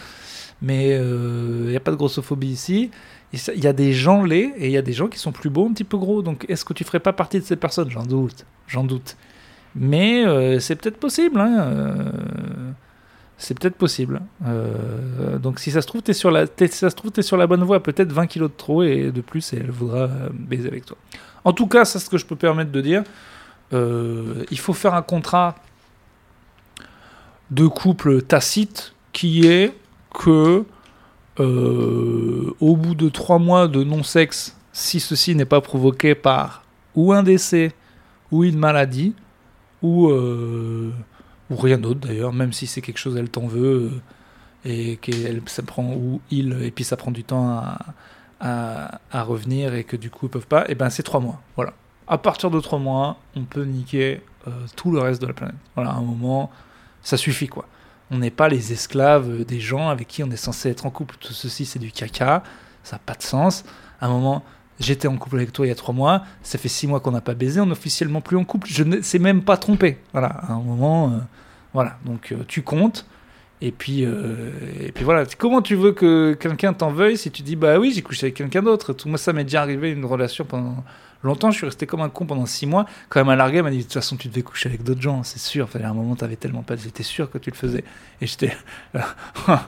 mais 0.60 0.88
il 0.88 1.00
euh, 1.00 1.70
n'y 1.70 1.76
a 1.76 1.80
pas 1.80 1.90
de 1.90 1.96
grossophobie 1.96 2.48
ici. 2.48 2.90
Il 3.32 3.64
y 3.64 3.66
a 3.66 3.72
des 3.72 3.92
gens 3.92 4.22
laids 4.22 4.52
et 4.56 4.66
il 4.66 4.70
y 4.70 4.76
a 4.76 4.82
des 4.82 4.92
gens 4.92 5.08
qui 5.08 5.18
sont 5.18 5.32
plus 5.32 5.50
beaux, 5.50 5.66
un 5.66 5.72
petit 5.72 5.84
peu 5.84 5.96
gros. 5.96 6.22
Donc 6.22 6.44
est-ce 6.48 6.64
que 6.64 6.72
tu 6.72 6.84
ferais 6.84 7.00
pas 7.00 7.12
partie 7.12 7.40
de 7.40 7.44
ces 7.44 7.56
personnes? 7.56 7.90
J'en 7.90 8.04
doute, 8.04 8.46
j'en 8.68 8.84
doute. 8.84 9.16
Mais 9.74 10.24
euh, 10.24 10.60
c'est 10.60 10.76
peut-être 10.76 10.98
possible. 10.98 11.40
Hein, 11.40 11.58
euh, 11.58 12.12
c'est 13.36 13.58
peut-être 13.58 13.74
possible. 13.74 14.20
donc 15.42 15.58
si 15.58 15.72
ça 15.72 15.82
se 15.82 15.88
trouve, 15.88 16.02
tu 16.02 16.12
es, 16.12 16.14
sur 16.14 16.30
la, 16.30 16.46
trouve, 16.46 17.10
es 17.16 17.22
sur 17.22 17.36
la 17.36 17.48
bonne 17.48 17.64
voie. 17.64 17.82
Peut-être 17.82 18.12
20 18.12 18.28
kilos 18.28 18.50
de 18.50 18.56
trop 18.56 18.84
et 18.84 19.10
de 19.10 19.20
plus, 19.20 19.52
et 19.52 19.56
elle 19.56 19.72
voudra 19.72 20.08
baiser 20.32 20.68
avec 20.68 20.86
toi. 20.86 20.96
En 21.42 21.52
tout 21.52 21.66
cas, 21.66 21.84
c'est 21.84 21.98
ce 21.98 22.08
que 22.08 22.16
je 22.16 22.24
peux 22.24 22.36
permettre 22.36 22.70
de 22.70 22.80
dire. 22.80 23.02
Euh, 23.72 24.44
il 24.50 24.58
faut 24.58 24.72
faire 24.72 24.94
un 24.94 25.02
contrat 25.02 25.56
de 27.50 27.66
couple 27.66 28.22
tacite 28.22 28.94
qui 29.12 29.46
est 29.46 29.74
que 30.12 30.64
euh, 31.40 32.54
au 32.60 32.76
bout 32.76 32.94
de 32.94 33.08
trois 33.08 33.38
mois 33.38 33.66
de 33.68 33.82
non-sexe, 33.82 34.56
si 34.72 35.00
ceci 35.00 35.34
n'est 35.34 35.44
pas 35.44 35.60
provoqué 35.60 36.14
par 36.14 36.62
ou 36.94 37.12
un 37.12 37.22
décès, 37.22 37.72
ou 38.30 38.44
une 38.44 38.58
maladie, 38.58 39.14
ou, 39.82 40.08
euh, 40.08 40.92
ou 41.50 41.56
rien 41.56 41.78
d'autre 41.78 42.00
d'ailleurs, 42.00 42.32
même 42.32 42.52
si 42.52 42.66
c'est 42.66 42.80
quelque 42.80 42.98
chose, 42.98 43.16
elle 43.16 43.28
t'en 43.28 43.46
veut, 43.46 43.90
et 44.64 44.96
qu'elle 44.96 45.42
ça 45.46 45.62
prend, 45.62 45.92
ou 45.92 46.20
il, 46.30 46.52
et 46.62 46.70
puis 46.70 46.84
ça 46.84 46.96
prend 46.96 47.10
du 47.10 47.24
temps 47.24 47.48
à, 48.40 49.00
à, 49.10 49.22
revenir, 49.22 49.74
et 49.74 49.84
que 49.84 49.96
du 49.96 50.10
coup 50.10 50.26
ils 50.26 50.30
peuvent 50.30 50.46
pas, 50.46 50.64
et 50.68 50.74
ben 50.74 50.90
c'est 50.90 51.02
trois 51.02 51.20
mois. 51.20 51.40
Voilà. 51.56 51.74
À 52.06 52.18
partir 52.18 52.50
de 52.50 52.60
trois 52.60 52.78
mois, 52.78 53.16
on 53.34 53.44
peut 53.44 53.64
niquer 53.64 54.22
euh, 54.46 54.50
tout 54.76 54.90
le 54.90 54.98
reste 55.00 55.22
de 55.22 55.26
la 55.26 55.32
planète. 55.32 55.56
Voilà, 55.74 55.90
à 55.90 55.94
un 55.94 56.02
moment, 56.02 56.50
ça 57.02 57.16
suffit 57.16 57.48
quoi. 57.48 57.66
On 58.10 58.18
n'est 58.18 58.30
pas 58.30 58.48
les 58.48 58.72
esclaves 58.72 59.44
des 59.44 59.60
gens 59.60 59.88
avec 59.88 60.08
qui 60.08 60.22
on 60.22 60.30
est 60.30 60.36
censé 60.36 60.68
être 60.70 60.84
en 60.84 60.90
couple. 60.90 61.16
Tout 61.18 61.32
ceci, 61.32 61.64
c'est 61.64 61.78
du 61.78 61.90
caca. 61.90 62.42
Ça 62.82 62.96
n'a 62.96 63.00
pas 63.04 63.14
de 63.14 63.22
sens. 63.22 63.64
À 64.00 64.06
un 64.06 64.10
moment, 64.10 64.44
j'étais 64.78 65.08
en 65.08 65.16
couple 65.16 65.36
avec 65.36 65.52
toi 65.52 65.66
il 65.66 65.70
y 65.70 65.72
a 65.72 65.74
trois 65.74 65.94
mois. 65.94 66.24
Ça 66.42 66.58
fait 66.58 66.68
six 66.68 66.86
mois 66.86 67.00
qu'on 67.00 67.12
n'a 67.12 67.22
pas 67.22 67.34
baisé. 67.34 67.60
On 67.60 67.66
n'est 67.66 67.72
officiellement 67.72 68.20
plus 68.20 68.36
en 68.36 68.44
couple. 68.44 68.68
Je 68.70 68.84
ne 68.84 69.00
sais 69.00 69.18
même 69.18 69.42
pas 69.42 69.56
trompé. 69.56 69.98
Voilà. 70.12 70.28
À 70.28 70.52
un 70.52 70.60
moment, 70.60 71.10
euh, 71.12 71.18
voilà. 71.72 71.96
Donc, 72.04 72.32
euh, 72.32 72.44
tu 72.46 72.62
comptes. 72.62 73.06
Et 73.60 73.70
puis, 73.70 74.04
euh, 74.04 74.50
et 74.80 74.92
puis 74.92 75.04
voilà. 75.04 75.24
Comment 75.38 75.62
tu 75.62 75.74
veux 75.74 75.92
que 75.92 76.34
quelqu'un 76.34 76.72
t'en 76.72 76.90
veuille 76.90 77.16
si 77.16 77.30
tu 77.30 77.42
dis 77.42 77.56
bah 77.56 77.78
oui, 77.78 77.92
j'ai 77.94 78.02
couché 78.02 78.26
avec 78.26 78.34
quelqu'un 78.36 78.62
d'autre 78.62 78.94
moi, 79.06 79.18
ça 79.18 79.32
m'est 79.32 79.44
déjà 79.44 79.62
arrivé 79.62 79.90
une 79.90 80.04
relation 80.04 80.44
pendant 80.44 80.84
longtemps. 81.22 81.50
Je 81.50 81.56
suis 81.58 81.66
resté 81.66 81.86
comme 81.86 82.02
un 82.02 82.10
con 82.10 82.26
pendant 82.26 82.46
six 82.46 82.66
mois. 82.66 82.84
Quand 83.08 83.20
elle 83.20 83.26
m'a 83.26 83.36
largué, 83.36 83.58
elle 83.58 83.64
m'a 83.64 83.70
dit 83.70 83.78
de 83.78 83.82
toute 83.84 83.94
façon, 83.94 84.16
tu 84.16 84.28
devais 84.28 84.42
coucher 84.42 84.68
avec 84.68 84.82
d'autres 84.82 85.00
gens, 85.00 85.22
c'est 85.22 85.38
sûr. 85.38 85.68
Fallait 85.68 85.86
à 85.86 85.90
un 85.90 85.94
moment, 85.94 86.14
t'avais 86.16 86.36
tellement 86.36 86.62
pas. 86.62 86.76
J'étais 86.76 87.02
sûr 87.02 87.30
que 87.30 87.38
tu 87.38 87.50
le 87.50 87.56
faisais. 87.56 87.84
Et 88.20 88.26
j'étais 88.26 88.54
bah, 88.94 89.60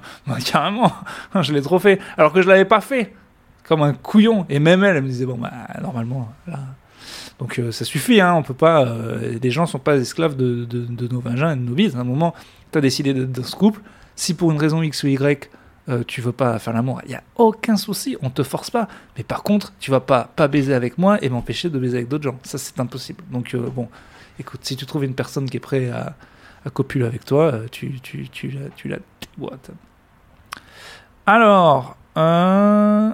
carrément, 0.45 0.93
je 1.41 1.53
l'ai 1.53 1.63
trop 1.63 1.79
fait. 1.79 1.99
Alors 2.19 2.33
que 2.33 2.43
je 2.43 2.49
l'avais 2.49 2.67
pas 2.67 2.81
fait, 2.81 3.15
comme 3.65 3.83
un 3.83 3.95
couillon. 3.95 4.47
Et 4.49 4.59
même 4.59 4.85
elle, 4.85 4.97
elle 4.97 5.03
me 5.03 5.09
disait 5.09 5.27
bon 5.27 5.39
bah 5.39 5.53
normalement 5.81 6.33
là. 6.47 6.59
Donc 7.39 7.59
euh, 7.59 7.71
ça 7.71 7.85
suffit, 7.85 8.21
hein, 8.21 8.35
on 8.35 8.43
peut 8.43 8.55
pas. 8.55 8.85
euh, 8.87 9.39
les 9.43 9.51
gens 9.51 9.67
sont 9.67 9.79
pas 9.79 9.97
esclaves 9.97 10.37
de, 10.37 10.65
de, 10.65 10.85
de 10.87 11.09
nos 11.13 11.21
vagins 11.21 11.53
et 11.53 11.57
de 11.57 11.61
nos 11.61 11.75
bises. 11.75 11.95
À 11.97 12.01
un 12.01 12.05
moment, 12.05 12.35
tu 12.73 12.79
as 12.79 12.81
décidé 12.81 13.15
d'être 13.15 13.33
dans 13.33 13.45
ce 13.45 13.57
couple. 13.57 13.81
Si 14.15 14.35
pour 14.35 14.51
une 14.51 14.59
raison 14.59 14.83
X 14.83 15.03
ou 15.03 15.09
Y, 15.09 15.51
euh, 15.89 16.03
tu 16.07 16.21
veux 16.21 16.33
pas 16.33 16.59
faire 16.59 16.73
l'amour, 16.73 17.01
il 17.05 17.13
y 17.13 17.15
a 17.15 17.23
aucun 17.37 17.77
souci, 17.77 18.17
on 18.23 18.31
te 18.31 18.43
force 18.43 18.71
pas. 18.71 18.89
Mais 19.17 19.23
par 19.23 19.43
contre, 19.43 19.73
tu 19.79 19.91
vas 19.91 20.01
pas 20.01 20.31
pas 20.35 20.49
baiser 20.49 20.75
avec 20.75 20.99
moi 20.99 21.23
et 21.23 21.29
m'empêcher 21.29 21.71
de 21.71 21.79
baiser 21.79 21.99
avec 21.99 22.09
d'autres 22.09 22.25
gens. 22.25 22.39
Ça, 22.43 22.59
c'est 22.59 22.81
impossible. 22.81 23.23
Donc 23.31 23.55
euh, 23.55 23.69
bon, 23.69 23.89
écoute, 24.41 24.61
si 24.65 24.77
tu 24.77 24.87
trouves 24.87 25.05
une 25.05 25.15
personne 25.15 25.49
qui 25.49 25.59
est 25.59 25.61
prête 25.61 25.93
à, 25.93 26.15
à 26.65 26.71
copuler 26.71 27.05
avec 27.05 27.25
toi, 27.25 27.53
euh, 27.53 27.67
tu, 27.71 28.01
tu, 28.01 28.29
tu, 28.29 28.57
tu 28.75 28.89
la. 28.89 28.99
Alors, 31.27 31.97
euh... 32.17 33.13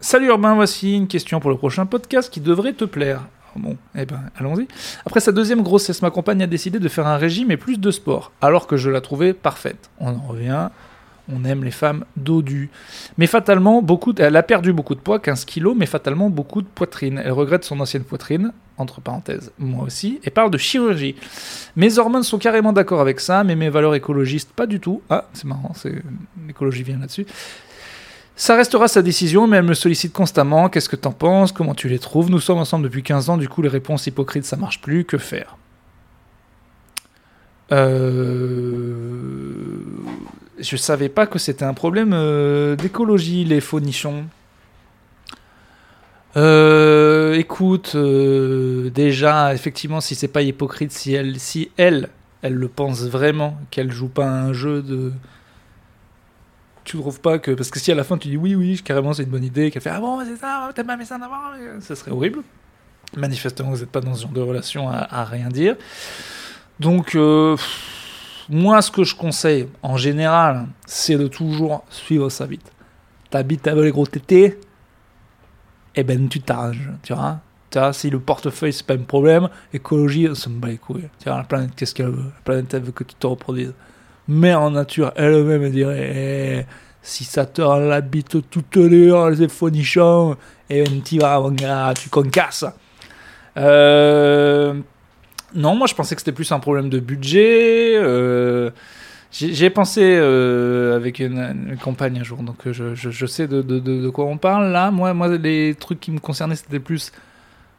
Salut 0.00 0.26
Urbain, 0.26 0.54
voici 0.54 0.96
une 0.96 1.06
question 1.06 1.38
pour 1.38 1.50
le 1.50 1.56
prochain 1.56 1.86
podcast 1.86 2.32
qui 2.32 2.40
devrait 2.40 2.72
te 2.72 2.84
plaire. 2.84 3.22
Bon, 3.56 3.76
eh 3.94 4.06
ben, 4.06 4.20
allons-y. 4.36 4.66
Après 5.04 5.20
sa 5.20 5.32
deuxième 5.32 5.62
grossesse, 5.62 6.02
ma 6.02 6.10
compagne 6.10 6.42
a 6.42 6.46
décidé 6.46 6.78
de 6.78 6.88
faire 6.88 7.06
un 7.06 7.16
régime 7.16 7.50
et 7.50 7.56
plus 7.56 7.78
de 7.78 7.90
sport, 7.90 8.32
alors 8.40 8.66
que 8.66 8.76
je 8.76 8.90
la 8.90 9.00
trouvais 9.00 9.34
parfaite. 9.34 9.90
On 9.98 10.08
en 10.08 10.26
revient, 10.26 10.68
on 11.32 11.44
aime 11.44 11.64
les 11.64 11.70
femmes 11.70 12.04
dodues. 12.16 12.70
Mais 13.18 13.26
fatalement, 13.26 13.82
beaucoup 13.82 14.14
elle 14.18 14.36
a 14.36 14.42
perdu 14.42 14.72
beaucoup 14.72 14.94
de 14.94 15.00
poids, 15.00 15.18
15 15.18 15.44
kilos, 15.44 15.76
mais 15.76 15.86
fatalement 15.86 16.30
beaucoup 16.30 16.62
de 16.62 16.66
poitrine. 16.66 17.20
Elle 17.24 17.32
regrette 17.32 17.64
son 17.64 17.78
ancienne 17.80 18.04
poitrine, 18.04 18.52
entre 18.78 19.00
parenthèses, 19.00 19.52
moi 19.58 19.84
aussi, 19.84 20.20
et 20.24 20.30
parle 20.30 20.50
de 20.50 20.58
chirurgie. 20.58 21.14
Mes 21.76 21.98
hormones 21.98 22.22
sont 22.22 22.38
carrément 22.38 22.72
d'accord 22.72 23.00
avec 23.00 23.20
ça, 23.20 23.44
mais 23.44 23.54
mes 23.54 23.68
valeurs 23.68 23.94
écologistes, 23.94 24.52
pas 24.52 24.66
du 24.66 24.80
tout. 24.80 25.02
Ah, 25.10 25.26
c'est 25.32 25.44
marrant, 25.44 25.72
l'écologie 26.46 26.82
vient 26.82 26.98
là-dessus. 26.98 27.26
Ça 28.34 28.56
restera 28.56 28.88
sa 28.88 29.02
décision, 29.02 29.46
mais 29.46 29.58
elle 29.58 29.64
me 29.64 29.74
sollicite 29.74 30.12
constamment. 30.12 30.68
Qu'est-ce 30.68 30.88
que 30.88 30.96
t'en 30.96 31.12
penses? 31.12 31.52
Comment 31.52 31.74
tu 31.74 31.88
les 31.88 31.98
trouves? 31.98 32.30
Nous 32.30 32.40
sommes 32.40 32.58
ensemble 32.58 32.84
depuis 32.84 33.02
15 33.02 33.30
ans, 33.30 33.36
du 33.36 33.48
coup 33.48 33.62
les 33.62 33.68
réponses 33.68 34.06
hypocrites 34.06 34.44
ça 34.44 34.56
marche 34.56 34.80
plus. 34.80 35.04
Que 35.04 35.18
faire? 35.18 35.56
Euh... 37.70 38.42
Je 40.58 40.76
savais 40.76 41.08
pas 41.08 41.26
que 41.26 41.38
c'était 41.38 41.64
un 41.64 41.74
problème 41.74 42.12
euh, 42.14 42.76
d'écologie, 42.76 43.44
les 43.44 43.60
faux 43.60 43.80
nichons. 43.80 44.24
Euh, 46.36 47.34
écoute, 47.34 47.92
euh, 47.94 48.90
déjà, 48.90 49.54
effectivement, 49.54 50.00
si 50.00 50.14
c'est 50.14 50.28
pas 50.28 50.42
hypocrite, 50.42 50.92
si 50.92 51.12
elle, 51.14 51.38
si 51.38 51.70
elle, 51.76 52.08
elle 52.42 52.54
le 52.54 52.68
pense 52.68 53.02
vraiment, 53.02 53.58
qu'elle 53.70 53.90
joue 53.90 54.08
pas 54.08 54.26
un 54.26 54.52
jeu 54.52 54.82
de, 54.82 55.12
tu 56.84 56.98
trouves 56.98 57.20
pas 57.20 57.38
que 57.38 57.52
parce 57.52 57.70
que 57.70 57.78
si 57.78 57.92
à 57.92 57.94
la 57.94 58.04
fin 58.04 58.18
tu 58.18 58.28
dis 58.28 58.36
oui 58.36 58.54
oui 58.54 58.80
carrément 58.84 59.12
c'est 59.12 59.22
une 59.22 59.30
bonne 59.30 59.44
idée 59.44 59.70
qu'elle 59.70 59.82
fait 59.82 59.90
ah 59.90 60.00
bon 60.00 60.24
c'est 60.24 60.36
ça 60.36 60.70
t'as 60.74 60.84
pas 60.84 60.96
mis 60.96 61.06
ça 61.06 61.16
en 61.16 61.22
avant 61.22 61.54
euh, 61.58 61.80
ça 61.80 61.94
serait 61.94 62.10
horrible. 62.10 62.40
Manifestement 63.16 63.70
vous 63.70 63.78
n'êtes 63.78 63.90
pas 63.90 64.00
dans 64.00 64.14
ce 64.14 64.22
genre 64.22 64.32
de 64.32 64.40
relation 64.40 64.88
à, 64.88 65.24
rien 65.24 65.48
dire. 65.48 65.76
Donc 66.80 67.14
euh, 67.14 67.56
moi 68.48 68.80
ce 68.82 68.90
que 68.90 69.04
je 69.04 69.14
conseille 69.14 69.68
en 69.82 69.96
général 69.96 70.66
c'est 70.86 71.16
de 71.16 71.26
toujours 71.26 71.84
suivre 71.90 72.28
sa 72.30 72.46
bite. 72.46 72.70
Ta 73.30 73.42
bite 73.42 73.66
avec 73.68 73.84
les 73.84 73.90
gros 73.90 74.06
tétés 74.06 74.58
eh 75.94 76.04
ben 76.04 76.28
tu 76.28 76.40
t'arranges 76.40 76.90
tu 77.02 77.12
vois. 77.12 77.40
Tu 77.70 77.78
vois, 77.78 77.94
si 77.94 78.10
le 78.10 78.20
portefeuille 78.20 78.72
c'est 78.72 78.84
pas 78.86 78.92
un 78.92 78.98
problème, 78.98 79.48
écologie, 79.72 80.28
ça 80.34 80.50
me 80.50 80.58
bat 80.58 80.68
les 80.68 80.76
couilles. 80.76 81.08
Tu 81.18 81.30
vois, 81.30 81.38
la 81.38 81.44
planète, 81.44 81.70
qu'est-ce 81.74 81.94
qu'elle 81.94 82.10
veut? 82.10 82.24
La 82.24 82.40
planète, 82.44 82.74
elle 82.74 82.82
veut 82.82 82.92
que 82.92 83.02
tu 83.02 83.14
te 83.14 83.26
reproduises 83.26 83.72
mais 84.28 84.54
en 84.54 84.70
nature 84.70 85.12
elle-même 85.16 85.64
elle 85.64 85.72
dirait 85.72 86.12
eh, 86.14 86.66
si 87.02 87.24
ça 87.24 87.46
te 87.46 87.60
rend 87.60 87.78
la 87.78 88.00
bite 88.00 88.48
toute 88.48 88.78
dure 88.78 89.30
les 89.30 89.48
fonichons 89.48 90.36
et 90.70 90.80
un 90.82 91.00
petit 91.00 91.18
va 91.18 91.40
mon 91.40 91.50
gars 91.50 91.92
tu 91.98 92.08
concasses. 92.08 92.64
Euh, 93.56 94.74
non 95.54 95.74
moi 95.74 95.86
je 95.86 95.94
pensais 95.94 96.14
que 96.14 96.20
c'était 96.20 96.32
plus 96.32 96.50
un 96.52 96.60
problème 96.60 96.88
de 96.88 97.00
budget. 97.00 97.94
Euh, 97.96 98.70
j'ai 99.30 99.70
pensé 99.70 100.02
euh, 100.02 100.94
avec 100.94 101.18
une, 101.18 101.38
une 101.70 101.78
compagne 101.78 102.18
un 102.20 102.22
jour 102.22 102.42
donc 102.42 102.70
je, 102.70 103.26
sais 103.26 103.48
de, 103.48 104.08
quoi 104.10 104.26
on 104.26 104.36
parle 104.36 104.70
là. 104.70 104.90
Moi, 104.90 105.12
moi 105.14 105.28
les 105.28 105.74
trucs 105.74 106.00
qui 106.00 106.10
me 106.12 106.18
concernaient 106.20 106.56
c'était 106.56 106.78
plus 106.78 107.12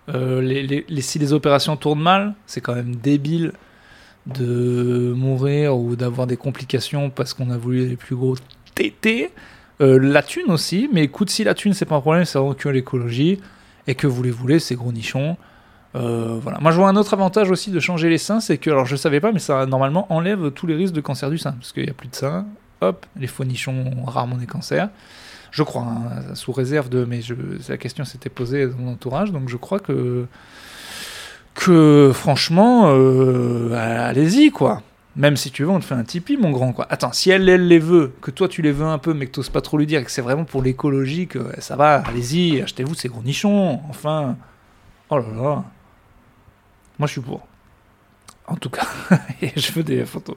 les, 0.09 0.63
les, 0.63 0.85
les- 0.87 1.01
si 1.01 1.17
les 1.17 1.31
opérations 1.31 1.77
tournent 1.77 2.01
mal 2.01 2.33
c'est 2.45 2.59
quand 2.59 2.75
même 2.75 2.95
débile 2.95 3.53
de 4.25 5.13
mourir 5.15 5.77
ou 5.77 5.95
d'avoir 5.95 6.27
des 6.27 6.37
complications 6.37 7.09
parce 7.09 7.33
qu'on 7.33 7.49
a 7.49 7.57
voulu 7.57 7.87
les 7.87 7.95
plus 7.95 8.15
gros 8.15 8.35
tétés. 8.75 9.31
Euh, 9.81 9.99
la 9.99 10.21
thune 10.21 10.51
aussi, 10.51 10.89
mais 10.93 11.03
écoute, 11.03 11.29
si 11.29 11.43
la 11.43 11.53
thune 11.53 11.73
c'est 11.73 11.85
pas 11.85 11.95
un 11.95 12.01
problème, 12.01 12.25
c'est 12.25 12.37
vraiment 12.37 12.53
que 12.53 12.69
l'écologie 12.69 13.39
et 13.87 13.95
que 13.95 14.07
vous 14.07 14.23
les 14.23 14.31
voulez, 14.31 14.59
ces 14.59 14.75
gros 14.75 14.91
nichons. 14.91 15.35
Euh, 15.95 16.39
voilà. 16.41 16.59
Moi 16.59 16.71
je 16.71 16.77
vois 16.77 16.89
un 16.89 16.95
autre 16.95 17.13
avantage 17.13 17.51
aussi 17.51 17.69
de 17.69 17.79
changer 17.79 18.09
les 18.09 18.17
seins, 18.17 18.39
c'est 18.39 18.57
que, 18.57 18.69
alors 18.69 18.85
je 18.85 18.95
savais 18.95 19.19
pas, 19.19 19.31
mais 19.31 19.39
ça 19.39 19.65
normalement 19.65 20.11
enlève 20.11 20.51
tous 20.51 20.67
les 20.67 20.75
risques 20.75 20.93
de 20.93 21.01
cancer 21.01 21.29
du 21.29 21.37
sein, 21.37 21.51
parce 21.53 21.71
qu'il 21.71 21.83
n'y 21.83 21.89
a 21.89 21.93
plus 21.93 22.07
de 22.07 22.15
seins, 22.15 22.45
hop, 22.81 23.05
les 23.17 23.27
faux 23.27 23.43
nichons 23.43 23.91
ont 23.97 24.05
rarement 24.05 24.37
des 24.37 24.47
cancers. 24.47 24.89
Je 25.51 25.61
crois, 25.61 25.83
hein, 25.83 26.33
sous 26.33 26.51
réserve 26.51 26.89
de, 26.89 27.05
mais 27.05 27.21
je, 27.21 27.35
la 27.69 27.77
question 27.77 28.05
s'était 28.05 28.29
posée 28.29 28.67
dans 28.67 28.77
mon 28.77 28.93
entourage, 28.93 29.31
donc 29.31 29.49
je 29.49 29.57
crois 29.57 29.79
que 29.79 30.25
que 31.55 32.11
franchement, 32.13 32.85
euh, 32.87 33.71
allez-y 34.09 34.51
quoi. 34.51 34.81
Même 35.15 35.37
si 35.37 35.51
tu 35.51 35.63
veux, 35.63 35.69
on 35.69 35.79
te 35.79 35.85
fait 35.85 35.93
un 35.93 36.03
Tipeee, 36.03 36.37
mon 36.37 36.49
grand 36.49 36.73
quoi. 36.73 36.87
Attends, 36.89 37.11
si 37.13 37.29
elle, 37.29 37.45
les 37.45 37.79
veut, 37.79 38.13
que 38.21 38.31
toi 38.31 38.47
tu 38.47 38.61
les 38.63 38.71
veux 38.71 38.85
un 38.85 38.97
peu, 38.97 39.13
mais 39.13 39.27
que 39.27 39.31
t'oses 39.31 39.49
pas 39.49 39.61
trop 39.61 39.77
lui 39.77 39.85
dire, 39.85 40.03
que 40.03 40.09
c'est 40.11 40.23
vraiment 40.23 40.43
pour 40.45 40.63
l'écologie, 40.63 41.27
que 41.27 41.39
ça 41.59 41.75
va, 41.75 42.01
allez-y, 42.07 42.61
achetez-vous 42.61 42.95
ces 42.95 43.09
gros 43.09 43.21
nichons, 43.21 43.79
enfin. 43.89 44.35
Oh 45.09 45.17
là 45.19 45.25
là. 45.35 45.63
Moi 46.97 47.07
je 47.07 47.11
suis 47.13 47.21
pour. 47.21 47.45
En 48.47 48.55
tout 48.55 48.69
cas, 48.71 48.87
je 49.55 49.71
veux 49.73 49.83
des 49.83 50.05
photos. 50.05 50.35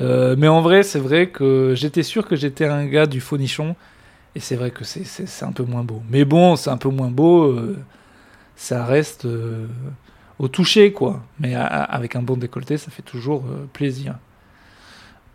Euh, 0.00 0.34
mais 0.36 0.48
en 0.48 0.60
vrai, 0.60 0.82
c'est 0.82 0.98
vrai 0.98 1.28
que 1.28 1.74
j'étais 1.76 2.02
sûr 2.02 2.26
que 2.26 2.34
j'étais 2.36 2.66
un 2.66 2.84
gars 2.86 3.06
du 3.06 3.20
faux 3.20 3.38
nichon, 3.38 3.76
et 4.34 4.40
c'est 4.40 4.56
vrai 4.56 4.72
que 4.72 4.82
c'est- 4.84 5.42
un 5.44 5.52
peu 5.52 5.62
moins 5.62 5.84
beau. 5.84 6.02
Mais 6.10 6.24
bon, 6.24 6.56
c'est 6.56 6.70
un 6.70 6.76
peu 6.76 6.88
moins 6.88 7.10
beau, 7.10 7.44
euh, 7.44 7.78
ça 8.56 8.84
reste. 8.84 9.26
Au 10.38 10.48
toucher, 10.48 10.92
quoi. 10.92 11.22
Mais 11.38 11.54
avec 11.54 12.16
un 12.16 12.22
bon 12.22 12.36
décolleté, 12.36 12.76
ça 12.76 12.90
fait 12.90 13.02
toujours 13.02 13.44
euh, 13.46 13.68
plaisir. 13.72 14.16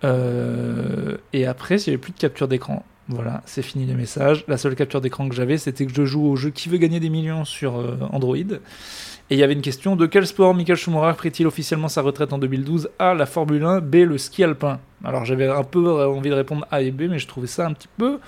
Euh, 0.03 1.17
et 1.33 1.45
après, 1.45 1.75
avait 1.75 1.97
plus 1.97 2.11
de 2.11 2.17
capture 2.17 2.47
d'écran. 2.47 2.85
Voilà, 3.07 3.41
c'est 3.45 3.63
fini 3.63 3.85
les 3.85 3.95
messages. 3.95 4.45
La 4.47 4.57
seule 4.57 4.75
capture 4.75 5.01
d'écran 5.01 5.27
que 5.29 5.35
j'avais, 5.35 5.57
c'était 5.57 5.85
que 5.85 5.93
je 5.93 6.05
joue 6.05 6.25
au 6.25 6.35
jeu 6.35 6.51
Qui 6.51 6.69
veut 6.69 6.77
gagner 6.77 6.99
des 6.99 7.09
millions 7.09 7.43
sur 7.43 7.77
euh, 7.77 7.97
Android. 8.11 8.35
Et 8.35 9.35
il 9.35 9.37
y 9.37 9.43
avait 9.43 9.53
une 9.53 9.61
question 9.61 9.95
de 9.95 10.05
quel 10.05 10.27
sport 10.27 10.53
Michael 10.53 10.75
Schumacher 10.75 11.15
prit-il 11.17 11.47
officiellement 11.47 11.87
sa 11.87 12.01
retraite 12.01 12.33
en 12.33 12.37
2012 12.37 12.89
A. 12.99 13.13
La 13.15 13.25
Formule 13.25 13.63
1, 13.63 13.81
B. 13.81 13.95
Le 13.95 14.17
ski 14.17 14.43
alpin? 14.43 14.79
Alors 15.03 15.25
j'avais 15.25 15.47
un 15.47 15.63
peu 15.63 16.05
envie 16.05 16.29
de 16.29 16.35
répondre 16.35 16.67
A 16.71 16.81
et 16.81 16.91
B, 16.91 17.03
mais 17.09 17.19
je 17.19 17.27
trouvais 17.27 17.47
ça 17.47 17.65
un 17.65 17.73
petit 17.73 17.89
peu 17.97 18.19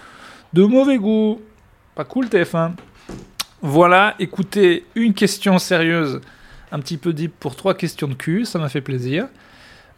de 0.54 0.64
mauvais 0.64 0.98
goût. 0.98 1.42
Pas 1.96 2.06
cool 2.06 2.28
TF1. 2.28 2.72
Voilà, 3.62 4.16
écoutez, 4.18 4.86
une 4.96 5.14
question 5.14 5.60
sérieuse 5.60 6.22
un 6.72 6.80
petit 6.80 6.98
peu 6.98 7.14
deep 7.14 7.34
pour 7.40 7.56
trois 7.56 7.74
questions 7.74 8.08
de 8.08 8.14
cul, 8.14 8.46
ça 8.46 8.60
m'a 8.60 8.70
fait 8.70 8.82
plaisir. 8.82 9.28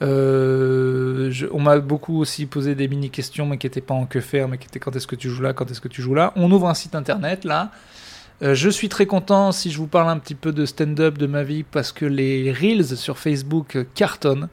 Euh, 0.02 1.32
on 1.52 1.60
m'a 1.60 1.80
beaucoup 1.80 2.20
aussi 2.20 2.46
posé 2.46 2.76
des 2.76 2.88
mini-questions, 2.88 3.46
mais 3.46 3.58
qui 3.58 3.68
n'étaient 3.68 3.82
pas 3.82 3.94
en 3.94 4.06
que 4.06 4.20
faire, 4.20 4.48
mais 4.48 4.58
qui 4.58 4.68
étaient 4.68 4.80
quand 4.80 4.96
est-ce 4.96 5.08
que 5.08 5.16
tu 5.16 5.30
joues 5.30 5.42
là, 5.42 5.54
quand 5.54 5.70
est-ce 5.72 5.82
que 5.82 5.88
tu 5.88 6.02
joues 6.02 6.16
là. 6.16 6.34
On 6.36 6.52
ouvre 6.52 6.68
un 6.68 6.74
site 6.74 6.96
internet 6.96 7.46
là. 7.46 7.72
Euh, 8.42 8.56
je 8.56 8.70
suis 8.70 8.90
très 8.90 9.06
content 9.06 9.52
si 9.52 9.72
je 9.72 9.78
vous 9.78 9.88
parle 9.88 10.10
un 10.10 10.18
petit 10.18 10.36
peu 10.36 10.52
de 10.52 10.66
stand-up 10.66 11.18
de 11.18 11.28
ma 11.28 11.44
vie 11.44 11.64
parce 11.64 11.92
que 11.92 12.06
les 12.06 12.52
reels 12.52 12.98
sur 12.98 13.18
Facebook 13.18 13.78
cartonnent. 13.94 14.50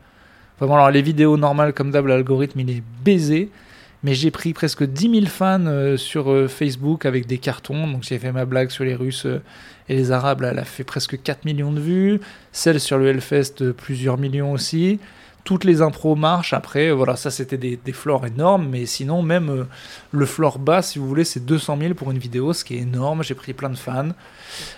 Vraiment, 0.58 0.74
alors 0.74 0.90
les 0.90 1.02
vidéos 1.02 1.38
normales, 1.38 1.72
comme 1.72 1.90
d'hab, 1.90 2.06
l'algorithme 2.06 2.60
il 2.60 2.70
est 2.70 2.82
baisé. 3.02 3.50
Mais 4.02 4.14
j'ai 4.14 4.30
pris 4.30 4.54
presque 4.54 4.82
10 4.84 5.10
000 5.20 5.26
fans 5.26 5.66
euh, 5.66 5.96
sur 5.98 6.30
euh, 6.30 6.48
Facebook 6.48 7.04
avec 7.04 7.26
des 7.26 7.36
cartons. 7.38 7.86
Donc 7.86 8.02
j'ai 8.02 8.18
fait 8.18 8.32
ma 8.32 8.46
blague 8.46 8.70
sur 8.70 8.84
les 8.84 8.94
Russes 8.94 9.26
euh, 9.26 9.42
et 9.90 9.96
les 9.96 10.10
Arabes, 10.10 10.42
elle 10.42 10.58
a 10.58 10.64
fait 10.64 10.84
presque 10.84 11.20
4 11.20 11.44
millions 11.44 11.72
de 11.72 11.80
vues. 11.80 12.20
Celle 12.52 12.80
sur 12.80 12.96
le 12.96 13.08
Hellfest, 13.08 13.72
plusieurs 13.76 14.16
millions 14.16 14.52
aussi. 14.52 15.00
Toutes 15.44 15.64
les 15.64 15.82
impros 15.82 16.16
marchent. 16.16 16.52
Après, 16.54 16.92
voilà, 16.92 17.16
ça 17.16 17.30
c'était 17.30 17.58
des, 17.58 17.76
des 17.76 17.92
floors 17.92 18.24
énormes. 18.26 18.68
Mais 18.70 18.86
sinon, 18.86 19.20
même 19.22 19.66
le 20.12 20.26
floor 20.26 20.58
bas, 20.58 20.80
si 20.80 20.98
vous 20.98 21.08
voulez, 21.08 21.24
c'est 21.24 21.44
200 21.44 21.76
000 21.80 21.94
pour 21.94 22.10
une 22.10 22.18
vidéo, 22.18 22.52
ce 22.52 22.64
qui 22.64 22.76
est 22.76 22.80
énorme. 22.80 23.22
J'ai 23.24 23.34
pris 23.34 23.52
plein 23.52 23.70
de 23.70 23.76
fans. 23.76 24.10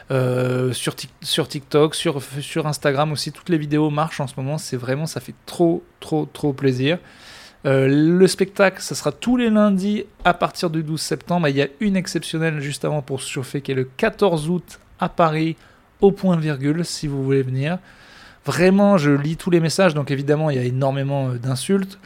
Sur, 0.08 0.94
Tik- 0.94 1.10
sur 1.20 1.46
TikTok, 1.48 1.94
sur 1.94 2.66
Instagram 2.66 3.12
aussi, 3.12 3.32
toutes 3.32 3.48
les 3.50 3.58
vidéos 3.58 3.90
marchent 3.90 4.20
en 4.20 4.26
ce 4.26 4.34
moment. 4.36 4.56
C'est 4.56 4.76
vraiment, 4.76 5.06
ça 5.06 5.20
fait 5.20 5.34
trop, 5.46 5.82
trop, 6.00 6.26
trop 6.32 6.52
plaisir. 6.52 6.98
Euh, 7.64 7.86
le 7.86 8.26
spectacle, 8.26 8.82
ça 8.82 8.94
sera 8.94 9.12
tous 9.12 9.36
les 9.36 9.48
lundis 9.48 10.04
à 10.24 10.34
partir 10.34 10.68
du 10.68 10.82
12 10.82 11.00
septembre. 11.00 11.48
Il 11.48 11.56
y 11.56 11.62
a 11.62 11.68
une 11.80 11.96
exceptionnelle 11.96 12.60
juste 12.60 12.84
avant 12.84 13.02
pour 13.02 13.22
se 13.22 13.30
chauffer 13.30 13.60
qui 13.60 13.72
est 13.72 13.76
le 13.76 13.88
14 13.96 14.48
août 14.48 14.80
à 14.98 15.08
Paris, 15.08 15.56
au 16.00 16.10
point 16.10 16.36
virgule, 16.36 16.84
si 16.84 17.06
vous 17.06 17.22
voulez 17.22 17.42
venir. 17.42 17.78
Vraiment, 18.44 18.98
je 18.98 19.12
lis 19.12 19.36
tous 19.36 19.50
les 19.50 19.60
messages, 19.60 19.94
donc 19.94 20.10
évidemment, 20.10 20.50
il 20.50 20.56
y 20.56 20.60
a 20.60 20.64
énormément 20.64 21.28
euh, 21.28 21.38
d'insultes, 21.38 21.98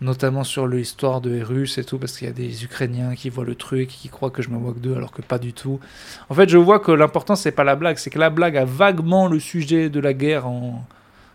notamment 0.00 0.42
sur 0.42 0.66
l'histoire 0.66 1.20
de 1.20 1.42
Russes 1.42 1.76
et 1.76 1.84
tout, 1.84 1.98
parce 1.98 2.16
qu'il 2.16 2.26
y 2.26 2.30
a 2.30 2.34
des 2.34 2.64
Ukrainiens 2.64 3.14
qui 3.14 3.28
voient 3.28 3.44
le 3.44 3.54
truc, 3.54 3.88
qui 3.88 4.08
croient 4.08 4.30
que 4.30 4.40
je 4.40 4.48
me 4.48 4.58
moque 4.58 4.80
d'eux, 4.80 4.96
alors 4.96 5.12
que 5.12 5.20
pas 5.20 5.38
du 5.38 5.52
tout. 5.52 5.78
En 6.30 6.34
fait, 6.34 6.48
je 6.48 6.56
vois 6.56 6.80
que 6.80 6.90
l'important, 6.90 7.36
c'est 7.36 7.52
pas 7.52 7.64
la 7.64 7.76
blague, 7.76 7.98
c'est 7.98 8.08
que 8.08 8.18
la 8.18 8.30
blague 8.30 8.56
a 8.56 8.64
vaguement 8.64 9.28
le 9.28 9.38
sujet 9.38 9.90
de 9.90 10.00
la 10.00 10.14
guerre. 10.14 10.46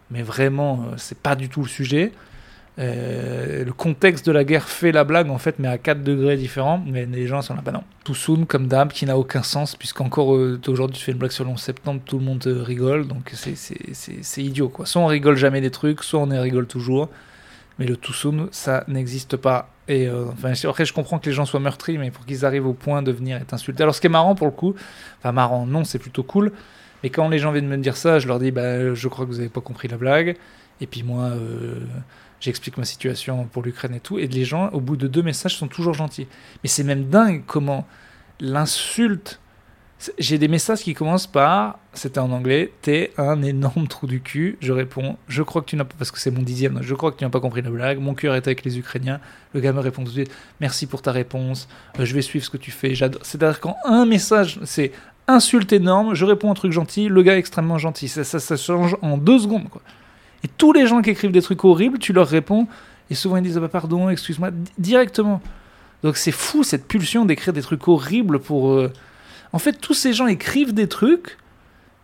Mais 0.10 0.24
vraiment, 0.24 0.86
euh, 0.88 0.96
c'est 0.98 1.20
pas 1.20 1.36
du 1.36 1.50
tout 1.50 1.62
le 1.62 1.68
sujet. 1.68 2.12
Euh, 2.80 3.66
le 3.66 3.74
contexte 3.74 4.28
de 4.28 4.32
la 4.32 4.44
guerre 4.44 4.70
fait 4.70 4.92
la 4.92 5.04
blague 5.04 5.30
en 5.32 5.40
fait, 5.40 5.56
mais 5.58 5.68
à 5.68 5.78
4 5.80 6.04
degrés 6.04 6.38
différents. 6.38 6.84
Mais 6.86 7.06
les 7.06 7.26
gens 7.28 7.42
sont 7.42 7.56
là, 7.56 7.62
bah 7.66 7.72
non. 7.72 7.84
Tout 8.04 8.14
soon, 8.16 8.46
comme 8.46 8.68
d'hab, 8.68 8.92
qui 8.92 9.06
n'a 9.06 9.18
aucun 9.18 9.42
sens, 9.44 9.76
puisqu'encore 9.76 10.36
euh, 10.36 10.60
aujourd'hui 10.68 10.98
tu 10.98 11.04
fais 11.04 11.12
une 11.12 11.18
blague 11.18 11.32
sur 11.32 11.44
le 11.44 11.50
11 11.50 11.60
septembre, 11.60 12.02
tout 12.06 12.20
le 12.20 12.26
monde 12.26 12.44
euh, 12.46 12.62
rigole, 12.64 13.08
donc 13.08 13.32
c'est- 13.34 14.42
idiot 14.42 14.70
quoi. 14.70 14.86
Soit 14.86 15.02
on 15.02 15.08
rigole 15.08 15.38
jamais 15.38 15.60
des 15.62 15.72
trucs, 15.72 16.04
soit 16.04 16.20
on 16.20 16.30
y 16.30 16.38
rigole 16.38 16.68
toujours. 16.68 17.10
Mais 17.80 17.86
le 17.86 17.96
tout 17.96 18.14
soon, 18.14 18.50
ça 18.52 18.84
n'existe 18.88 19.38
pas. 19.38 19.70
Et 19.88 20.08
euh, 20.08 20.26
enfin, 20.34 20.52
après, 20.68 20.84
je 20.86 20.94
comprends 20.94 21.20
que 21.20 21.28
les 21.28 21.32
gens 21.36 21.46
soient 21.46 21.60
meurtris, 21.60 22.00
mais 22.00 22.10
pour 22.10 22.26
qu'ils 22.26 22.44
arrivent 22.44 22.66
au 22.66 22.74
point 22.74 23.04
de 23.04 23.12
venir 23.12 23.38
être 23.38 23.54
insultés. 23.54 23.84
Alors, 23.84 23.94
ce 23.94 24.02
qui 24.02 24.08
est 24.08 24.10
marrant 24.10 24.34
pour 24.34 24.48
le 24.48 24.52
coup, 24.52 24.74
enfin, 25.20 25.32
marrant, 25.32 25.68
non, 25.68 25.84
c'est 25.84 26.00
plutôt 26.00 26.24
cool. 26.24 26.52
Mais 27.04 27.12
quand 27.12 27.30
les 27.30 27.38
gens 27.38 27.52
viennent 27.52 27.68
me 27.68 27.78
dire 27.78 27.96
ça, 27.96 28.18
je 28.18 28.28
leur 28.28 28.40
dis, 28.40 28.50
bah, 28.50 28.96
je 28.96 29.08
crois 29.08 29.26
que 29.26 29.30
vous 29.32 29.38
n'avez 29.38 29.50
pas 29.50 29.62
compris 29.62 29.88
la 29.88 29.98
blague. 29.98 30.38
Et 30.82 30.88
puis 30.88 31.04
moi, 31.04 31.26
euh, 31.26 31.76
j'explique 32.40 32.78
ma 32.78 32.86
situation 32.86 33.46
pour 33.46 33.64
l'Ukraine 33.64 33.96
et 33.96 34.00
tout. 34.00 34.20
Et 34.20 34.28
les 34.28 34.46
gens, 34.46 34.70
au 34.70 34.80
bout 34.80 34.98
de 34.98 35.08
deux 35.08 35.24
messages, 35.24 35.56
sont 35.56 35.68
toujours 35.68 35.94
gentils. 35.94 36.28
Mais 36.64 36.70
c'est 36.70 36.84
même 36.84 37.06
dingue 37.06 37.44
comment 37.46 37.86
l'insulte. 38.40 39.40
J'ai 40.20 40.38
des 40.38 40.48
messages 40.48 40.82
qui 40.82 40.94
commencent 40.94 41.26
par, 41.26 41.80
c'était 41.94 42.20
en 42.20 42.32
anglais, 42.32 42.72
t'es 42.84 43.12
un 43.18 43.42
énorme 43.42 43.88
trou 43.88 44.06
du 44.06 44.22
cul. 44.22 44.58
Je 44.62 44.72
réponds, 44.72 45.18
je 45.28 45.42
crois 45.42 45.64
que 45.64 45.68
tu 45.68 45.76
n'as 45.76 45.86
pas, 45.86 45.96
parce 45.98 46.12
que 46.12 46.20
c'est 46.20 46.30
mon 46.30 46.44
dixième, 46.44 46.84
je 46.84 46.94
crois 46.94 47.12
que 47.12 47.18
tu 47.18 47.24
n'as 47.24 47.32
pas 47.32 47.40
compris 47.40 47.64
la 47.64 47.72
blague. 47.72 47.98
Mon 47.98 48.14
cœur 48.14 48.36
est 48.36 48.46
avec 48.46 48.64
les 48.64 48.78
Ukrainiens. 48.78 49.20
Le 49.54 49.60
gars 49.60 49.74
me 49.74 49.80
répond 49.80 50.04
tout 50.04 50.10
de 50.10 50.14
suite, 50.14 50.32
merci 50.62 50.86
pour 50.86 51.02
ta 51.02 51.12
réponse. 51.12 51.68
Euh, 52.00 52.06
je 52.06 52.14
vais 52.14 52.22
suivre 52.22 52.46
ce 52.46 52.52
que 52.52 52.58
tu 52.58 52.70
fais. 52.70 52.94
J'adore. 52.94 53.22
C'est-à-dire 53.26 53.60
quand 53.60 53.76
un 53.86 54.06
message, 54.06 54.60
c'est 54.66 54.92
insulte 55.28 55.74
énorme, 55.74 56.14
je 56.14 56.26
réponds 56.26 56.52
un 56.52 56.54
truc 56.54 56.72
gentil, 56.72 57.08
le 57.08 57.24
gars 57.24 57.36
est 57.36 57.40
extrêmement 57.40 57.80
gentil. 57.80 58.08
Ça, 58.08 58.24
ça, 58.24 58.40
ça 58.40 58.56
change 58.56 58.96
en 59.02 59.18
deux 59.18 59.40
secondes, 59.40 59.68
quoi. 59.68 59.82
Et 60.44 60.48
tous 60.48 60.72
les 60.74 60.86
gens 60.88 61.02
qui 61.02 61.10
écrivent 61.10 61.32
des 61.32 61.42
trucs 61.42 61.64
horribles, 61.66 61.98
tu 62.00 62.14
leur 62.14 62.28
réponds, 62.28 62.68
et 63.10 63.16
souvent 63.16 63.38
ils 63.38 63.44
disent, 63.44 63.58
ah 63.58 63.62
bah 63.62 63.70
pardon, 63.70 64.10
excuse-moi, 64.10 64.52
di- 64.52 64.72
directement. 64.78 65.42
Donc 66.04 66.18
c'est 66.18 66.32
fou 66.32 66.64
cette 66.64 66.88
pulsion 66.88 67.26
d'écrire 67.26 67.54
des 67.54 67.62
trucs 67.62 67.88
horribles 67.88 68.40
pour. 68.40 68.70
euh, 68.72 68.92
En 69.54 69.60
fait, 69.60 69.74
tous 69.74 69.94
ces 69.96 70.14
gens 70.14 70.28
écrivent 70.28 70.74
des 70.74 70.88
trucs, 70.88 71.38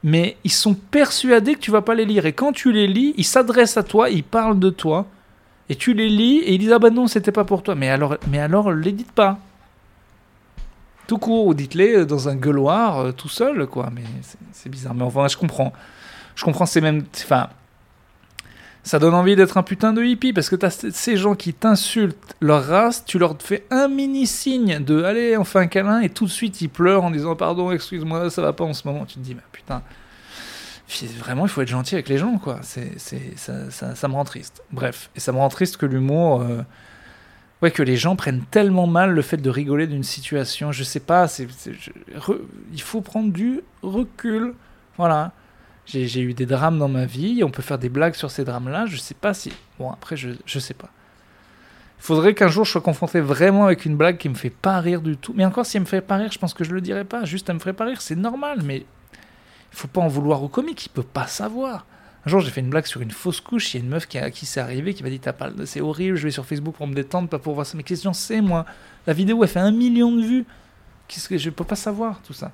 mais 0.04 0.36
ils 0.44 0.52
sont 0.52 0.74
persuadés 0.74 1.54
que 1.56 1.60
tu 1.60 1.72
vas 1.72 1.82
pas 1.82 1.94
les 1.94 2.06
lire. 2.06 2.26
Et 2.26 2.34
quand 2.34 2.52
tu 2.54 2.72
les 2.72 2.88
lis, 2.88 3.14
ils 3.18 3.24
s'adressent 3.26 3.78
à 3.78 3.84
toi, 3.84 4.10
ils 4.10 4.24
parlent 4.24 4.60
de 4.60 4.70
toi, 4.72 5.06
et 5.70 5.76
tu 5.76 5.94
les 5.94 6.10
lis, 6.10 6.40
et 6.40 6.54
ils 6.56 6.58
disent, 6.58 6.72
ah 6.74 6.80
bah 6.80 6.90
non, 6.90 7.08
c'était 7.08 7.32
pas 7.32 7.46
pour 7.46 7.62
toi. 7.64 7.76
Mais 7.76 7.90
alors, 7.90 8.18
mais 8.32 8.40
alors, 8.40 8.72
les 8.72 8.92
dites 8.94 9.12
pas. 9.12 9.38
Tout 11.06 11.18
court, 11.20 11.46
ou 11.48 11.54
dites-les 11.54 11.98
euh, 11.98 12.06
dans 12.06 12.30
un 12.30 12.36
gueuloir, 12.36 13.00
euh, 13.00 13.12
tout 13.12 13.30
seul, 13.30 13.68
quoi. 13.68 13.90
Mais 13.94 14.04
c'est 14.54 14.70
bizarre. 14.70 14.96
Mais 14.96 15.04
enfin, 15.04 15.28
je 15.28 15.38
comprends. 15.38 15.72
Je 16.36 16.44
comprends, 16.44 16.66
c'est 16.66 16.82
même. 16.82 17.04
Enfin. 17.24 17.50
Ça 18.84 19.00
donne 19.00 19.14
envie 19.14 19.38
d'être 19.38 19.56
un 19.58 19.64
putain 19.64 19.94
de 19.94 20.04
hippie 20.04 20.34
parce 20.34 20.50
que 20.50 20.58
t'as 20.58 20.70
ces 20.70 21.16
gens 21.16 21.36
qui 21.36 21.54
t'insultent 21.54 22.36
leur 22.42 22.66
race, 22.66 23.06
tu 23.06 23.18
leur 23.18 23.38
fais 23.42 23.66
un 23.72 23.88
mini 23.88 24.28
signe 24.28 24.84
de 24.84 25.04
allez, 25.04 25.38
on 25.38 25.46
fait 25.46 25.60
un 25.60 25.68
câlin 25.68 26.02
et 26.02 26.10
tout 26.10 26.26
de 26.26 26.30
suite 26.30 26.60
ils 26.62 26.68
pleurent 26.70 27.06
en 27.06 27.12
disant 27.12 27.36
pardon, 27.36 27.72
excuse-moi, 27.72 28.30
ça 28.30 28.42
va 28.42 28.52
pas 28.52 28.66
en 28.66 28.74
ce 28.74 28.86
moment. 28.86 29.06
Tu 29.06 29.16
te 29.16 29.20
dis, 29.20 29.36
mais 29.36 29.42
putain, 29.54 29.82
vraiment 31.20 31.46
il 31.46 31.50
faut 31.50 31.62
être 31.62 31.70
gentil 31.70 31.96
avec 31.96 32.10
les 32.10 32.18
gens 32.18 32.38
quoi. 32.38 32.60
C'est, 32.62 32.92
ça, 33.38 34.08
me 34.10 34.14
rend 34.14 34.26
triste. 34.26 34.62
Bref, 34.72 35.10
et 35.16 35.22
ça 35.22 35.32
me 35.32 35.38
rend 35.38 35.50
triste 35.50 35.78
que 35.78 35.86
l'humour. 35.86 36.42
euh, 36.42 36.62
Ouais, 37.62 37.72
que 37.72 37.82
les 37.82 37.96
gens 37.96 38.18
prennent 38.18 38.44
tellement 38.52 38.88
mal 38.88 39.12
le 39.12 39.22
fait 39.22 39.38
de 39.38 39.50
rigoler 39.50 39.88
d'une 39.88 40.04
situation. 40.04 40.74
Je 40.74 40.84
sais 40.84 41.00
pas, 41.00 41.30
c'est, 41.30 41.48
il 42.74 42.82
faut 42.82 43.00
prendre 43.00 43.32
du 43.32 43.62
recul. 43.82 44.54
Voilà. 44.98 45.32
J'ai 45.86 46.22
eu 46.22 46.34
des 46.34 46.46
drames 46.46 46.80
dans 46.80 46.88
ma 46.88 47.06
vie, 47.06 47.44
on 47.44 47.50
peut 47.50 47.62
faire 47.62 47.78
des 47.78 47.90
blagues 47.90 48.16
sur 48.16 48.32
ces 48.32 48.46
drames-là, 48.46 48.86
je 48.86 48.96
sais 48.98 49.14
pas 49.14 49.34
si... 49.34 49.52
Bon, 49.80 49.92
après, 49.92 50.16
je, 50.16 50.60
sais 50.60 50.74
pas. 50.74 50.90
Il 52.00 52.04
faudrait 52.04 52.34
qu'un 52.34 52.48
jour 52.48 52.64
je 52.64 52.72
sois 52.72 52.82
confronté 52.82 53.20
vraiment 53.20 53.66
avec 53.66 53.86
une 53.86 53.98
blague 53.98 54.18
qui 54.18 54.30
me 54.30 54.34
fait 54.34 54.50
pas 54.50 54.80
rire 54.80 55.02
du 55.02 55.18
tout. 55.18 55.34
Mais 55.36 55.46
encore, 55.46 55.66
si 55.66 55.78
elle 55.78 55.84
me 55.84 55.88
fait 55.88 56.02
pas 56.02 56.16
rire, 56.16 56.32
je 56.32 56.40
pense 56.40 56.54
que 56.54 56.64
je 56.64 56.72
le 56.72 56.80
dirais 56.80 57.04
pas. 57.04 57.26
Juste, 57.26 57.50
elle 57.50 57.56
me 57.56 57.60
ferait 57.60 57.74
pas 57.74 57.86
rire, 57.86 58.02
c'est 58.02 58.16
normal, 58.16 58.62
mais 58.64 58.78
il 58.78 59.78
faut 59.78 59.88
pas 59.90 60.02
en 60.02 60.08
vouloir 60.08 60.42
au 60.42 60.48
comique, 60.48 60.86
il 60.86 60.90
peut 60.90 61.04
pas 61.04 61.28
savoir. 61.28 61.86
Un 62.26 62.30
jour, 62.30 62.40
j'ai 62.40 62.50
fait 62.50 62.62
une 62.62 62.70
blague 62.70 62.86
sur 62.86 63.02
une 63.02 63.12
fausse 63.12 63.42
couche, 63.42 63.74
il 63.74 63.78
y 63.78 63.82
a 63.82 63.84
une 63.84 63.90
meuf 63.90 64.08
qui, 64.08 64.18
qui 64.32 64.46
s'est 64.46 64.62
arrivée, 64.62 64.94
qui 64.94 65.04
m'a 65.04 65.10
dit 65.10 65.20
T'as 65.20 65.34
pas 65.34 65.50
c'est 65.66 65.82
horrible, 65.82 66.16
je 66.16 66.24
vais 66.24 66.32
sur 66.32 66.46
Facebook 66.46 66.76
pour 66.76 66.88
me 66.88 66.94
détendre, 66.94 67.28
pas 67.28 67.40
pour 67.40 67.56
voir 67.56 67.66
ça. 67.66 67.76
Mais 67.76 67.84
qu'est-ce 67.84 68.02
que 68.02 68.06
j'en 68.06 68.14
sais, 68.14 68.40
moi 68.40 68.66
La 69.06 69.12
vidéo, 69.12 69.44
elle 69.44 69.50
fait 69.50 69.60
un 69.60 69.72
million 69.72 70.12
de 70.14 70.22
vues. 70.22 70.46
Qu'est-ce 71.10 71.28
que 71.28 71.38
je 71.38 71.50
peux 71.50 71.66
pas 71.66 71.76
savoir 71.76 72.22
tout 72.22 72.32
ça 72.32 72.54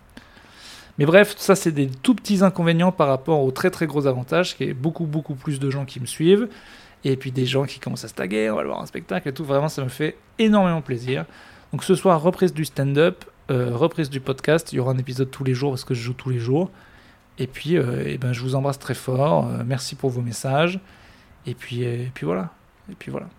mais 1.00 1.06
bref, 1.06 1.34
ça 1.38 1.56
c'est 1.56 1.72
des 1.72 1.88
tout 1.88 2.14
petits 2.14 2.44
inconvénients 2.44 2.92
par 2.92 3.08
rapport 3.08 3.42
aux 3.42 3.52
très 3.52 3.72
très 3.72 3.88
gros 3.88 4.06
avantages, 4.06 4.56
qu'il 4.56 4.68
y 4.68 4.70
ait 4.70 4.74
beaucoup 4.74 5.06
beaucoup 5.06 5.34
plus 5.34 5.60
de 5.60 5.70
gens 5.72 5.86
qui 5.86 6.00
me 6.00 6.06
suivent, 6.06 6.50
et 7.04 7.16
puis 7.16 7.32
des 7.32 7.46
gens 7.46 7.64
qui 7.64 7.80
commencent 7.80 8.04
à 8.04 8.10
se 8.10 8.14
taguer, 8.14 8.52
on 8.52 8.58
va 8.58 8.64
voir 8.64 8.82
un 8.82 8.86
spectacle 8.86 9.30
et 9.30 9.34
tout, 9.34 9.46
vraiment 9.46 9.70
ça 9.70 9.84
me 9.84 9.90
fait 9.90 10.18
énormément 10.38 10.82
plaisir. 10.82 11.26
Donc 11.72 11.84
ce 11.84 11.96
soir, 11.96 12.22
reprise 12.22 12.54
du 12.54 12.66
stand-up, 12.66 13.26
euh, 13.50 13.76
reprise 13.76 14.10
du 14.10 14.20
podcast, 14.20 14.74
il 14.74 14.76
y 14.76 14.80
aura 14.80 14.92
un 14.92 14.98
épisode 14.98 15.32
tous 15.32 15.44
les 15.44 15.54
jours 15.54 15.72
parce 15.72 15.86
que 15.86 15.94
je 15.94 16.02
joue 16.02 16.14
tous 16.14 16.30
les 16.30 16.40
jours. 16.40 16.70
Et 17.38 17.48
puis, 17.48 17.78
euh, 17.78 18.04
eh 18.06 18.18
ben, 18.18 18.34
je 18.34 18.42
vous 18.42 18.56
embrasse 18.56 18.80
très 18.80 18.94
fort, 18.94 19.48
euh, 19.48 19.64
merci 19.66 19.96
pour 19.96 20.10
vos 20.10 20.22
messages, 20.22 20.80
et 21.46 21.54
puis, 21.54 21.84
et 21.84 22.12
puis 22.14 22.26
voilà, 22.26 22.50
et 22.92 22.96
puis 22.96 23.12
voilà. 23.12 23.30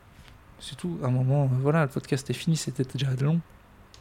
C'est 0.58 0.76
tout, 0.76 0.98
à 1.02 1.06
un 1.06 1.10
moment, 1.10 1.50
voilà, 1.60 1.82
le 1.82 1.88
podcast 1.88 2.28
est 2.30 2.34
fini, 2.34 2.56
c'était 2.56 2.84
déjà 2.84 3.08
long. 3.20 3.40